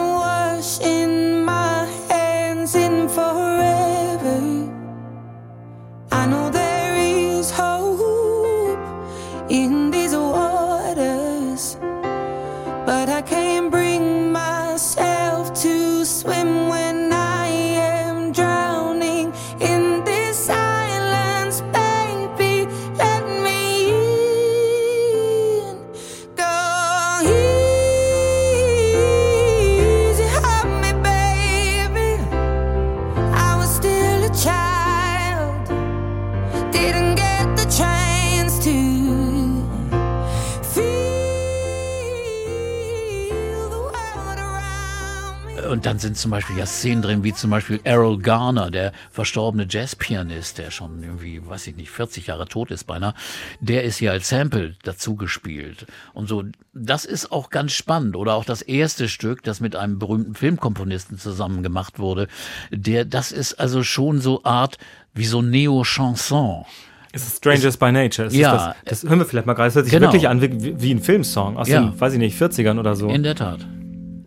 [45.79, 49.65] Und dann sind zum Beispiel ja Szenen drin, wie zum Beispiel Errol Garner, der verstorbene
[49.71, 53.15] Jazzpianist, der schon irgendwie, weiß ich nicht, 40 Jahre tot ist beinahe,
[53.61, 55.87] der ist hier als Sample dazu gespielt.
[56.15, 56.43] Und so,
[56.75, 58.17] das ist auch ganz spannend.
[58.17, 62.27] Oder auch das erste Stück, das mit einem berühmten Filmkomponisten zusammen gemacht wurde,
[62.73, 64.79] der, das ist also schon so Art
[65.15, 66.65] wie so Neo-Chanson.
[67.13, 68.27] Es ist Strangers by Nature.
[68.27, 68.57] Es Ja.
[68.57, 69.69] Ist das, das hören wir vielleicht mal gerade.
[69.69, 70.09] Es hört sich Genau.
[70.09, 71.83] wirklich an wie, wie ein Filmsong aus Ja.
[71.83, 73.09] den, weiß ich nicht, 40ern oder so.
[73.11, 73.61] In der Tat.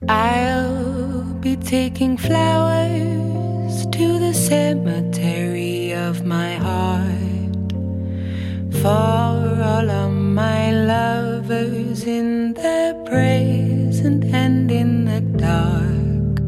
[0.07, 0.70] I'll
[1.41, 7.73] be taking flowers to the cemetery of my heart
[8.79, 16.41] for all of my lovers in the present and in the dark.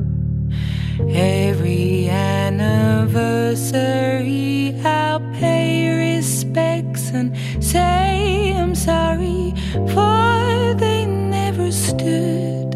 [1.12, 12.76] Every anniversary, I'll pay respects and say I'm sorry, for they never stood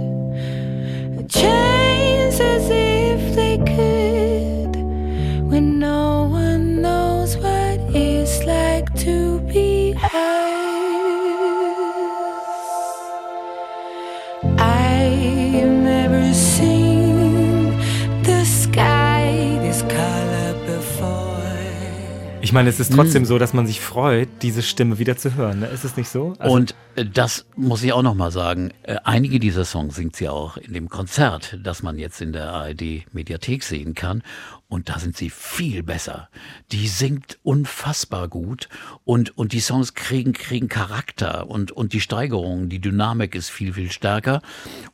[1.19, 1.23] a
[5.49, 10.66] when no one knows what it's like to be high.
[22.47, 25.59] Ich meine, es ist trotzdem so, dass man sich freut, diese Stimme wieder zu hören.
[25.59, 25.65] Ne?
[25.65, 26.33] Ist es nicht so?
[26.39, 28.71] Also, Und äh, das muss ich auch noch mal sagen.
[28.83, 32.47] Äh, Einige dieser Songs singt sie auch in dem Konzert, das man jetzt in der
[32.53, 34.23] ARD Mediathek sehen kann.
[34.69, 36.27] Und da sind sie viel besser.
[36.73, 38.67] Die singt unfassbar gut
[39.05, 43.73] und, und die Songs kriegen, kriegen Charakter und, und die Steigerung, die Dynamik ist viel,
[43.73, 44.41] viel stärker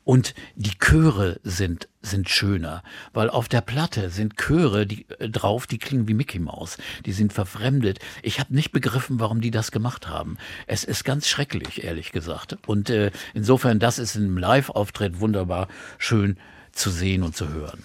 [0.04, 5.66] und die Chöre sind, sind schöner, weil auf der Platte sind Chöre die, äh, drauf,
[5.66, 6.78] die klingen wie Mickey Mouse.
[7.04, 7.98] Die sind verfremdet.
[8.22, 10.38] Ich habe nicht begriffen, warum die das gemacht haben.
[10.68, 12.58] Es ist ganz schrecklich, ehrlich gesagt.
[12.68, 15.66] Und äh, insofern, das ist im Live-Auftritt wunderbar
[15.98, 16.36] schön
[16.70, 17.82] zu sehen und zu hören.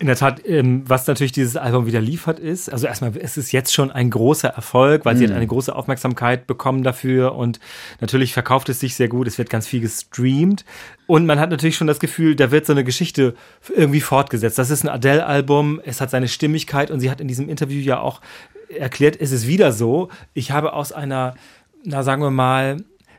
[0.00, 3.50] In der Tat, ähm, was natürlich dieses Album wieder liefert ist, also erstmal, es ist
[3.50, 5.30] jetzt schon ein großer Erfolg, weil sie Mhm.
[5.30, 7.58] hat eine große Aufmerksamkeit bekommen dafür und
[8.00, 10.64] natürlich verkauft es sich sehr gut, es wird ganz viel gestreamt.
[11.08, 13.34] Und man hat natürlich schon das Gefühl, da wird so eine Geschichte
[13.74, 14.56] irgendwie fortgesetzt.
[14.56, 17.98] Das ist ein Adele-Album, es hat seine Stimmigkeit und sie hat in diesem Interview ja
[17.98, 18.20] auch
[18.68, 21.34] erklärt, es ist wieder so, ich habe aus einer,
[21.82, 22.76] na sagen wir mal,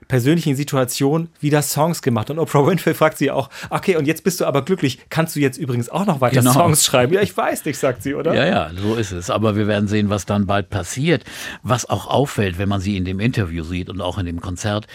[0.10, 2.30] persönlichen Situation wieder Songs gemacht.
[2.30, 5.00] Und Oprah Winfrey fragt sie auch, okay, und jetzt bist du aber glücklich.
[5.10, 6.52] Kannst du jetzt übrigens auch noch weiter Genau.
[6.52, 7.14] Songs schreiben?
[7.14, 8.34] Ja, ich weiß nicht, sagt sie, oder?
[8.34, 9.30] Ja, ja, so ist es.
[9.30, 11.24] Aber wir werden sehen, was dann bald passiert.
[11.64, 14.88] Was auch auffällt, wenn man sie in dem Interview sieht und auch in dem Konzert,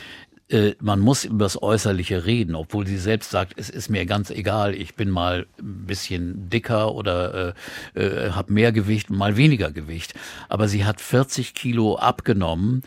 [0.49, 4.31] äh, man muss über das Äußerliche reden, obwohl sie selbst sagt, es ist mir ganz
[4.31, 7.55] egal, ich bin mal ein bisschen dicker oder
[7.95, 10.15] äh, äh, habe mehr Gewicht, mal weniger Gewicht.
[10.49, 12.83] Aber sie hat 40 Kilo abgenommen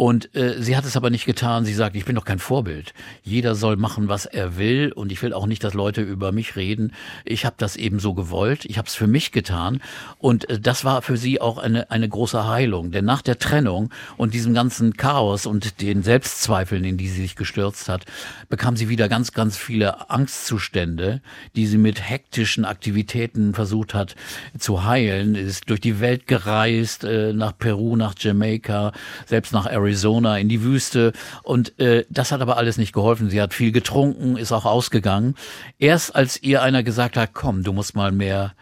[0.00, 1.66] und äh, sie hat es aber nicht getan.
[1.66, 2.94] Sie sagt, ich bin doch kein Vorbild.
[3.22, 4.92] Jeder soll machen, was er will.
[4.92, 6.94] Und ich will auch nicht, dass Leute über mich reden.
[7.26, 8.64] Ich habe das eben so gewollt.
[8.64, 9.82] Ich habe es für mich getan.
[10.16, 12.92] Und äh, das war für sie auch eine, eine große Heilung.
[12.92, 17.36] Denn nach der Trennung und diesem ganzen Chaos und den Selbstzweifeln, in die sie sich
[17.36, 18.06] gestürzt hat,
[18.48, 21.20] bekam sie wieder ganz, ganz viele Angstzustände,
[21.56, 24.14] die sie mit hektischen Aktivitäten versucht hat
[24.58, 25.34] zu heilen.
[25.34, 28.92] Ist durch die Welt gereist, äh, nach Peru, nach Jamaika,
[29.26, 31.12] selbst nach Arizona in die Wüste.
[31.42, 33.30] Und äh, das hat aber alles nicht geholfen.
[33.30, 35.34] Sie hat viel getrunken, ist auch ausgegangen.
[35.78, 38.54] Erst als ihr einer gesagt hat, komm, du musst mal mehr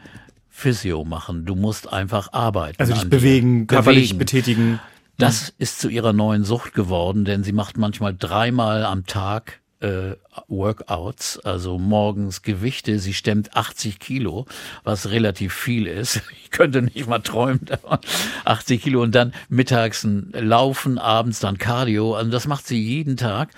[0.48, 2.80] Physio machen, du musst einfach arbeiten.
[2.80, 4.18] Also dich bewegen, körperlich Bewegen.
[4.18, 4.80] betätigen.
[5.16, 10.16] Das ist zu ihrer neuen Sucht geworden, denn sie macht manchmal dreimal am Tag äh,
[10.48, 12.98] Workouts, also morgens Gewichte.
[12.98, 14.46] Sie stemmt 80 Kilo,
[14.84, 16.22] was relativ viel ist.
[16.48, 17.98] Ich könnte nicht mal träumen, davon.
[18.46, 22.14] 80 Kilo und dann mittags ein Laufen, abends dann Cardio.
[22.14, 23.50] Also das macht sie jeden Tag.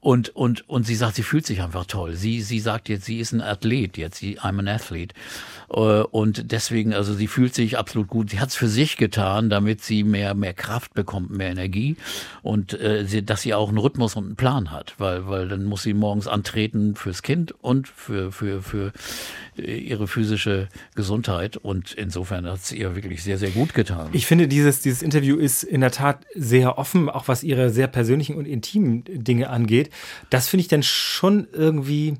[0.00, 2.14] Und, und, und sie sagt, sie fühlt sich einfach toll.
[2.14, 5.14] Sie, sie sagt jetzt, sie ist ein Athlet jetzt, sie, I'm an athlete.
[5.70, 8.30] Äh, Und deswegen, also sie fühlt sich absolut gut.
[8.30, 11.96] Sie hat es für sich getan, damit sie mehr, mehr Kraft bekommt, mehr Energie
[12.42, 15.64] und äh, sie, dass sie auch einen Rhythmus und einen Plan hat, weil, weil dann
[15.64, 18.92] muss sie morgens antreten fürs Kind und für, für, für
[19.56, 21.56] äh, ihre physische Gesundheit.
[21.56, 24.08] Und insofern hat es ihr wirklich sehr, sehr gut getan.
[24.12, 27.88] Ich finde, dieses, dieses Interview ist in der Tat sehr offen, auch was ihre sehr
[27.88, 29.90] persönlichen und intimen Dinge angeht.
[30.30, 32.16] Das finde ich dann schon irgendwie.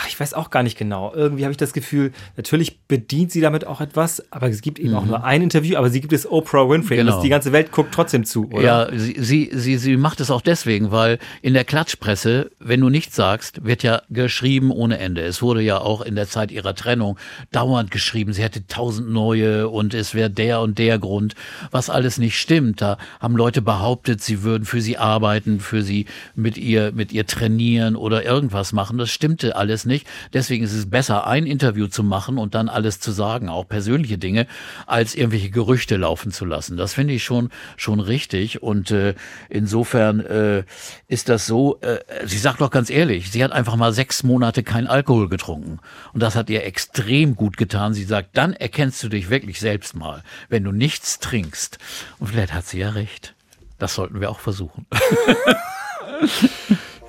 [0.00, 1.12] Ach, ich weiß auch gar nicht genau.
[1.12, 4.94] Irgendwie habe ich das Gefühl, natürlich bedient sie damit auch etwas, aber es gibt eben
[4.94, 6.98] auch nur ein Interview, aber sie gibt es Oprah Winfrey.
[7.00, 7.16] Und Genau.
[7.16, 8.62] das, die ganze Welt guckt trotzdem zu, oder?
[8.62, 12.90] Ja, sie, sie, sie, sie macht es auch deswegen, weil in der Klatschpresse, wenn du
[12.90, 15.22] nichts sagst, wird ja geschrieben ohne Ende.
[15.22, 17.18] Es wurde ja auch in der Zeit ihrer Trennung
[17.50, 21.34] dauernd geschrieben, sie hätte tausend neue und es wäre der und der Grund,
[21.72, 22.80] was alles nicht stimmt.
[22.80, 27.26] Da haben Leute behauptet, sie würden für sie arbeiten, für sie mit ihr, mit ihr
[27.26, 28.98] trainieren oder irgendwas machen.
[28.98, 30.06] Das stimmte alles nicht.
[30.32, 34.18] Deswegen ist es besser, ein Interview zu machen und dann alles zu sagen, auch persönliche
[34.18, 34.46] Dinge,
[34.86, 36.76] als irgendwelche Gerüchte laufen zu lassen.
[36.76, 38.62] Das finde ich schon, schon richtig.
[38.62, 39.14] Und äh,
[39.48, 40.62] insofern äh,
[41.08, 44.62] ist das so, äh, sie sagt doch ganz ehrlich, sie hat einfach mal sechs Monate
[44.62, 45.80] kein Alkohol getrunken.
[46.12, 47.94] Und das hat ihr extrem gut getan.
[47.94, 51.78] Sie sagt, dann erkennst du dich wirklich selbst mal, wenn du nichts trinkst.
[52.18, 53.34] Und vielleicht hat sie ja recht.
[53.78, 54.86] Das sollten wir auch versuchen.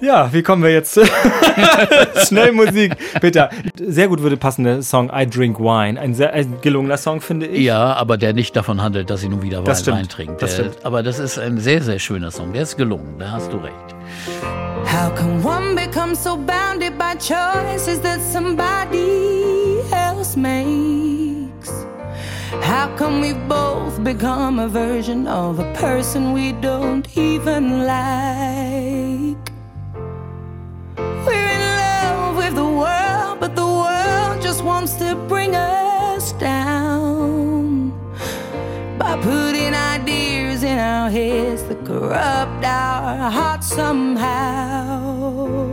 [0.02, 0.97] Ja, wie kommen wir jetzt?
[2.28, 3.50] Schnell Musik, bitte.
[3.78, 6.00] Sehr gut würde passen der Song I Drink Wine.
[6.00, 7.64] Ein sehr ein gelungener Song, finde ich.
[7.66, 9.86] Ja, aber der nicht davon handelt, dass sie nun wieder Wein, Das.
[9.88, 10.41] Wein trinkt.
[10.41, 10.86] Das Der- stimmt.
[10.86, 12.54] Aber das ist ein sehr, sehr schöner Song.
[12.54, 13.74] Der ist gelungen, da hast du recht.
[14.86, 21.70] How can one become so bounded by choices that somebody else makes?
[22.62, 28.89] How can we both become a version of a person we don't even like?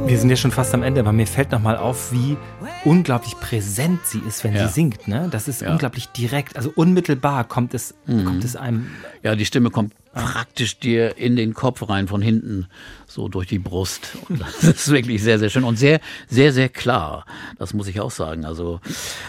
[0.07, 2.37] Wir sind ja schon fast am Ende, aber mir fällt nochmal auf, wie
[2.85, 4.67] unglaublich präsent sie ist, wenn Ja.
[4.69, 5.09] sie singt.
[5.09, 5.29] Ne?
[5.31, 5.73] Das ist Ja.
[5.73, 8.87] unglaublich direkt, also unmittelbar kommt es, kommt es einem.
[9.23, 12.69] Ja, die Stimme kommt praktisch dir in den Kopf rein, von hinten,
[13.17, 14.17] so durch die Brust.
[14.29, 17.25] Und das ist wirklich sehr, sehr schön und sehr, sehr, sehr klar.
[17.59, 18.45] Das muss ich auch sagen.
[18.45, 18.81] Also,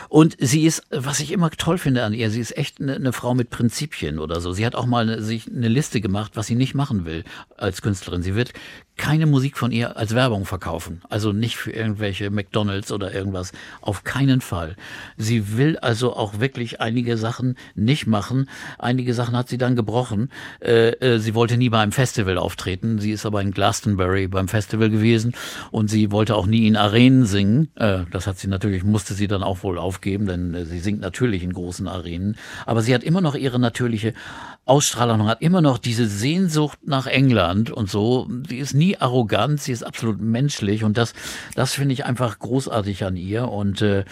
[0.09, 3.13] und sie ist, was ich immer toll finde an ihr, sie ist echt eine, eine
[3.13, 4.51] Frau mit Prinzipien oder so.
[4.51, 7.23] Sie hat auch mal eine, sich eine Liste gemacht, was sie nicht machen will
[7.55, 8.21] als Künstlerin.
[8.21, 8.51] Sie wird
[8.97, 11.01] keine Musik von ihr als Werbung verkaufen.
[11.09, 13.51] Also nicht für irgendwelche McDonalds oder irgendwas.
[13.81, 14.75] Auf keinen Fall.
[15.17, 18.49] Sie will also auch wirklich einige Sachen nicht machen.
[18.79, 20.29] Einige Sachen hat sie dann gebrochen.
[20.59, 22.99] Äh, äh, sie wollte nie bei einem Festival auftreten.
[22.99, 25.33] Sie ist aber in Glastonbury beim Festival gewesen
[25.71, 27.69] und sie wollte auch nie in Arenen singen.
[27.75, 31.01] Äh, das hat sie natürlich, musste sie dann auch wohl aufgeben, denn äh, sie singt
[31.01, 32.35] natürlich in großen Arenen.
[32.65, 34.13] Aber sie hat immer noch ihre natürliche
[34.65, 38.27] Ausstrahlung, hat immer noch diese Sehnsucht nach England und so.
[38.49, 41.13] Sie ist nie arrogant, sie ist absolut menschlich und das,
[41.55, 44.05] das finde ich einfach großartig an ihr und äh,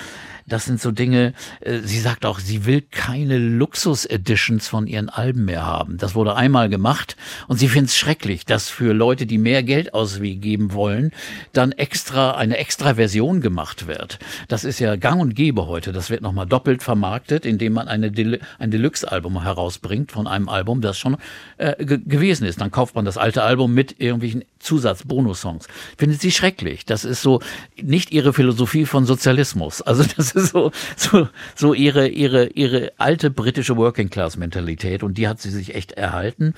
[0.48, 5.46] das sind so Dinge, äh, sie sagt auch, sie will keine Luxus-Editions von ihren Alben
[5.46, 5.98] mehr haben.
[5.98, 7.16] Das wurde einmal gemacht
[7.48, 11.12] und sie findet es schrecklich, dass für Leute, die mehr Geld ausgeben wollen,
[11.54, 14.20] dann extra, eine extra Version gemacht wird.
[14.48, 15.92] Das ist ja gang und gäbe heute.
[15.92, 20.82] Das wird nochmal doppelt vermarktet, indem man eine Del ein Deluxe-Album herausbringt von einem Album,
[20.82, 21.18] das schon
[21.58, 22.62] äh, ge gewesen ist.
[22.62, 25.68] Dann kauft man das alte Album mit irgendwelchen Zusatz-Bonus-Songs.
[25.98, 26.86] Findet sie schrecklich.
[26.86, 27.42] Das ist so
[27.82, 29.82] nicht ihre Philosophie von Sozialismus.
[29.82, 35.50] Also das so, so, so ihre, ihre, ihre alte britische Working-Class-Mentalität und die hat sie
[35.50, 36.54] sich echt erhalten.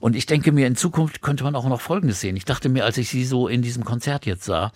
[0.00, 2.36] Und ich denke mir, in Zukunft könnte man auch noch Folgendes sehen.
[2.36, 4.72] Ich dachte mir, als ich sie so in diesem Konzert jetzt sah,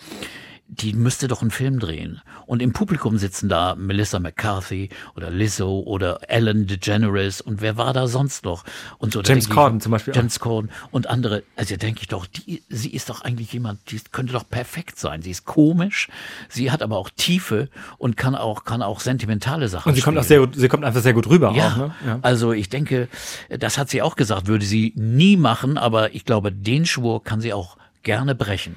[0.81, 2.21] die müsste doch einen Film drehen.
[2.47, 7.93] Und im Publikum sitzen da Melissa McCarthy oder Lizzo oder Ellen DeGeneres und wer war
[7.93, 8.65] da sonst noch?
[8.99, 10.15] Und so James denke ich, Corden zum Beispiel.
[10.15, 11.43] James Corden und andere.
[11.57, 15.23] Also denke ich doch, die, sie ist doch eigentlich jemand, die könnte doch perfekt sein.
[15.23, 16.09] Sie ist komisch,
[16.49, 17.69] sie hat aber auch Tiefe
[17.99, 20.41] und kann auch, kann auch sentimentale Sachen Und sie kommt auch spielen.
[20.41, 21.95] sehr gut, sie kommt einfach sehr gut rüber Ja, auch, ne?
[22.07, 22.19] Ja.
[22.23, 23.09] also ich denke,
[23.49, 27.41] das hat sie auch gesagt, würde sie nie machen, aber ich glaube, den Schwur kann
[27.41, 28.77] sie auch gerne brechen.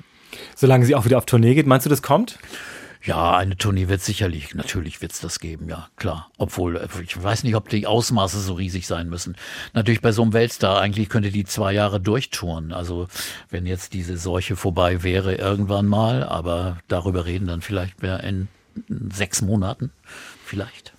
[0.56, 2.40] Solange sie auch wieder auf Tournee geht, meinst du, das kommt?
[3.04, 6.30] Ja, eine Tournee wird sicherlich, natürlich wird es das geben, ja, klar.
[6.38, 9.38] Obwohl, äh, ich weiß nicht, ob die Ausmaße so riesig sein müssen.
[9.74, 12.74] Natürlich bei so einem Weltstar, eigentlich könnte die zwei Jahre durchtouren.
[12.74, 13.08] Also
[13.50, 18.50] wenn jetzt diese Seuche vorbei wäre irgendwann mal, aber darüber reden dann vielleicht mehr in
[18.90, 19.92] sechs Monaten,
[20.44, 20.94] vielleicht.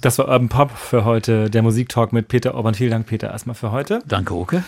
[0.00, 2.74] Das war Urban Pop für heute, der Musiktalk mit Peter Orban.
[2.74, 4.00] Vielen Dank, Peter, erstmal für heute.
[4.06, 4.62] Danke, Oke.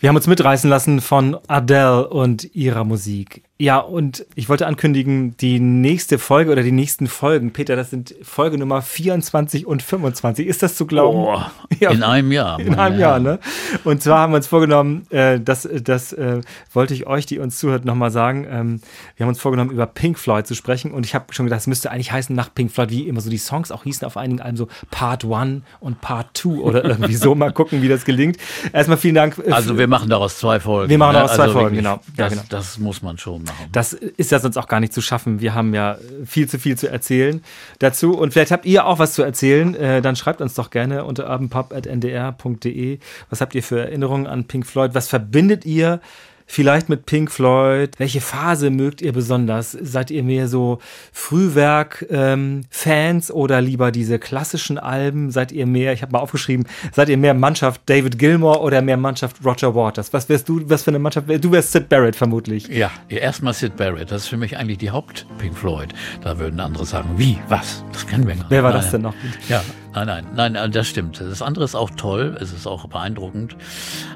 [0.00, 3.42] Wir haben uns mitreißen lassen von Adele und ihrer Musik.
[3.60, 8.14] Ja, und ich wollte ankündigen, die nächste Folge oder die nächsten Folgen, Peter, das sind
[8.22, 10.46] Folge Nummer 24 und 25.
[10.46, 11.18] Ist das zu glauben?
[11.18, 11.40] Oh,
[11.80, 11.90] Ja.
[11.90, 12.60] in einem Jahr.
[12.60, 13.22] In einem Jahr, Herren.
[13.24, 13.38] ne?
[13.84, 16.40] Und zwar haben wir uns vorgenommen, äh, das, das äh,
[16.72, 18.46] wollte ich euch, die uns zuhört, nochmal sagen.
[18.48, 18.80] Ähm,
[19.16, 20.92] wir haben uns vorgenommen, über Pink Floyd zu sprechen.
[20.92, 23.28] Und ich habe schon gedacht, es müsste eigentlich heißen nach Pink Floyd, wie immer so
[23.30, 27.14] die Songs auch hießen auf einigen Alben, so Part 1 und Part 2 oder irgendwie
[27.16, 27.34] so.
[27.34, 28.36] Mal gucken, wie das gelingt.
[28.72, 29.36] Erstmal vielen Dank.
[29.44, 30.90] äh, Also wir machen daraus zwei Folgen.
[30.90, 31.18] Wir machen ne?
[31.22, 32.00] daraus zwei Also Folgen, wirklich, genau.
[32.16, 32.44] Ja, Das, genau.
[32.50, 33.66] das muss man schon machen.
[33.72, 35.40] Das ist ja sonst auch gar nicht zu schaffen.
[35.40, 37.42] Wir haben ja viel zu viel zu erzählen
[37.78, 38.16] dazu.
[38.16, 39.74] Und vielleicht habt ihr auch was zu erzählen.
[39.74, 42.98] Äh, dann schreibt uns doch gerne unter urbanpop.ndr.de.
[43.30, 44.94] Was habt ihr für Erinnerungen an Pink Floyd?
[44.94, 46.00] Was verbindet ihr
[46.48, 47.90] vielleicht mit Pink Floyd?
[47.98, 49.70] Welche Phase mögt ihr besonders?
[49.70, 50.80] Seid ihr mehr so
[51.12, 55.30] Frühwerk-Fans oder lieber diese klassischen Alben?
[55.30, 58.96] Seid ihr mehr, ich habe mal aufgeschrieben, seid ihr mehr Mannschaft David Gilmour oder mehr
[58.96, 60.12] Mannschaft Roger Waters?
[60.12, 61.28] Was wärst du, was für eine Mannschaft?
[61.28, 62.66] Du wärst Sid Barrett vermutlich.
[62.68, 64.10] Ja, erstmal Sid Barrett.
[64.10, 65.94] Das ist für mich eigentlich die Haupt-Pink Floyd.
[66.22, 67.84] Da würden andere sagen, wie, was?
[67.92, 68.50] Das kennen wir gar nicht.
[68.50, 69.12] Wer war Nein, das denn noch?
[69.48, 69.62] Ja,
[69.94, 71.20] nein, nein, nein, das stimmt.
[71.20, 73.54] Das andere ist auch toll, es ist auch beeindruckend.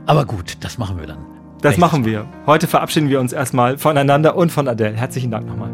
[0.07, 1.42] Aber gut, das machen wir dann.
[1.63, 2.27] Das Nächstes machen wir.
[2.45, 4.97] Heute verabschieden wir uns erstmal voneinander und von Adele.
[4.97, 5.71] Herzlichen Dank nochmal.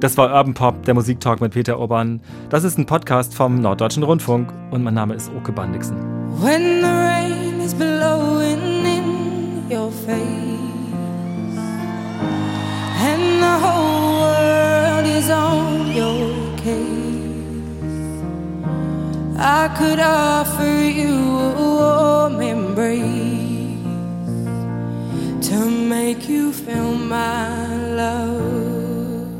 [0.00, 2.22] Das war Urban Pop, der Musiktalk mit Peter Urban.
[2.48, 5.98] Das ist ein Podcast vom Norddeutschen Rundfunk und mein Name ist Oke Bandixen.
[6.40, 10.16] When the rain is blowing in your face
[13.04, 18.24] and the whole world is on your case,
[19.38, 23.27] I could offer you a warm embrace
[25.48, 29.32] to make you feel my love.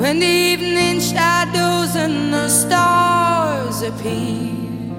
[0.00, 4.94] When the evening shadows and the stars appear,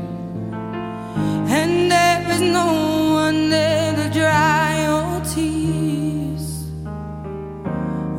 [1.58, 2.68] and there is no
[3.24, 6.46] one there to dry your tears.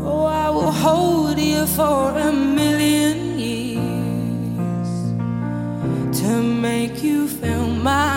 [0.08, 4.90] Oh, I will hold you for a million years
[6.20, 8.13] to make you feel my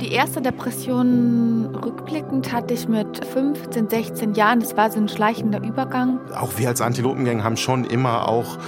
[0.00, 4.60] die erste Depression rückblickend hatte ich mit 15, 16 Jahren.
[4.60, 6.20] Das war so ein schleichender Übergang.
[6.34, 8.58] Auch wir als Antilopengang haben schon immer auch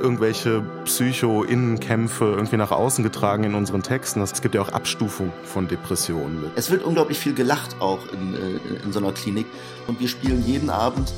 [0.00, 4.20] irgendwelche Psycho-Innenkämpfe irgendwie nach außen getragen in unseren Texten.
[4.20, 6.50] Es gibt ja auch Abstufung von Depressionen.
[6.56, 9.46] Es wird unglaublich viel gelacht auch in, äh, in so einer Klinik.
[9.86, 11.12] Und wir spielen jeden Abend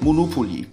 [0.00, 0.66] Monopoly.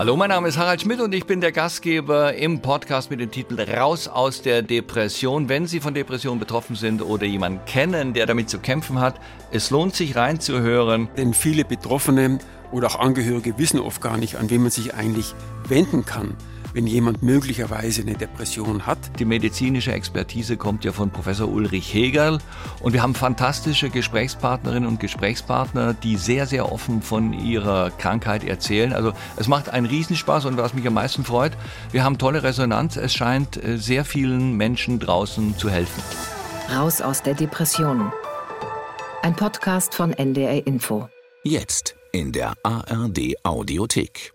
[0.00, 3.30] Hallo, mein Name ist Harald Schmidt und ich bin der Gastgeber im Podcast mit dem
[3.30, 5.50] Titel Raus aus der Depression.
[5.50, 9.20] Wenn Sie von Depression betroffen sind oder jemanden kennen, der damit zu kämpfen hat,
[9.50, 11.10] es lohnt sich reinzuhören.
[11.18, 12.38] Denn viele Betroffene
[12.72, 15.34] oder auch Angehörige wissen oft gar nicht, an wen man sich eigentlich
[15.68, 16.34] wenden kann,
[16.72, 18.98] wenn jemand möglicherweise eine Depression hat.
[19.18, 22.38] Die medizinische Expertise kommt ja von Professor Ulrich Hegerl
[22.80, 28.92] und wir haben fantastische Gesprächspartnerinnen und Gesprächspartner, die sehr, sehr offen von ihrer Krankheit erzählen.
[28.92, 31.52] Also es macht einen Riesenspaß und was mich am meisten freut,
[31.92, 32.96] wir haben tolle Resonanz.
[32.96, 36.02] Es scheint äh, sehr vielen Menschen draußen zu helfen.
[36.74, 38.12] Raus aus der Depression.
[39.22, 41.08] Ein Podcast von NDR Info.
[41.42, 44.32] Jetzt in der ARD Audiothek.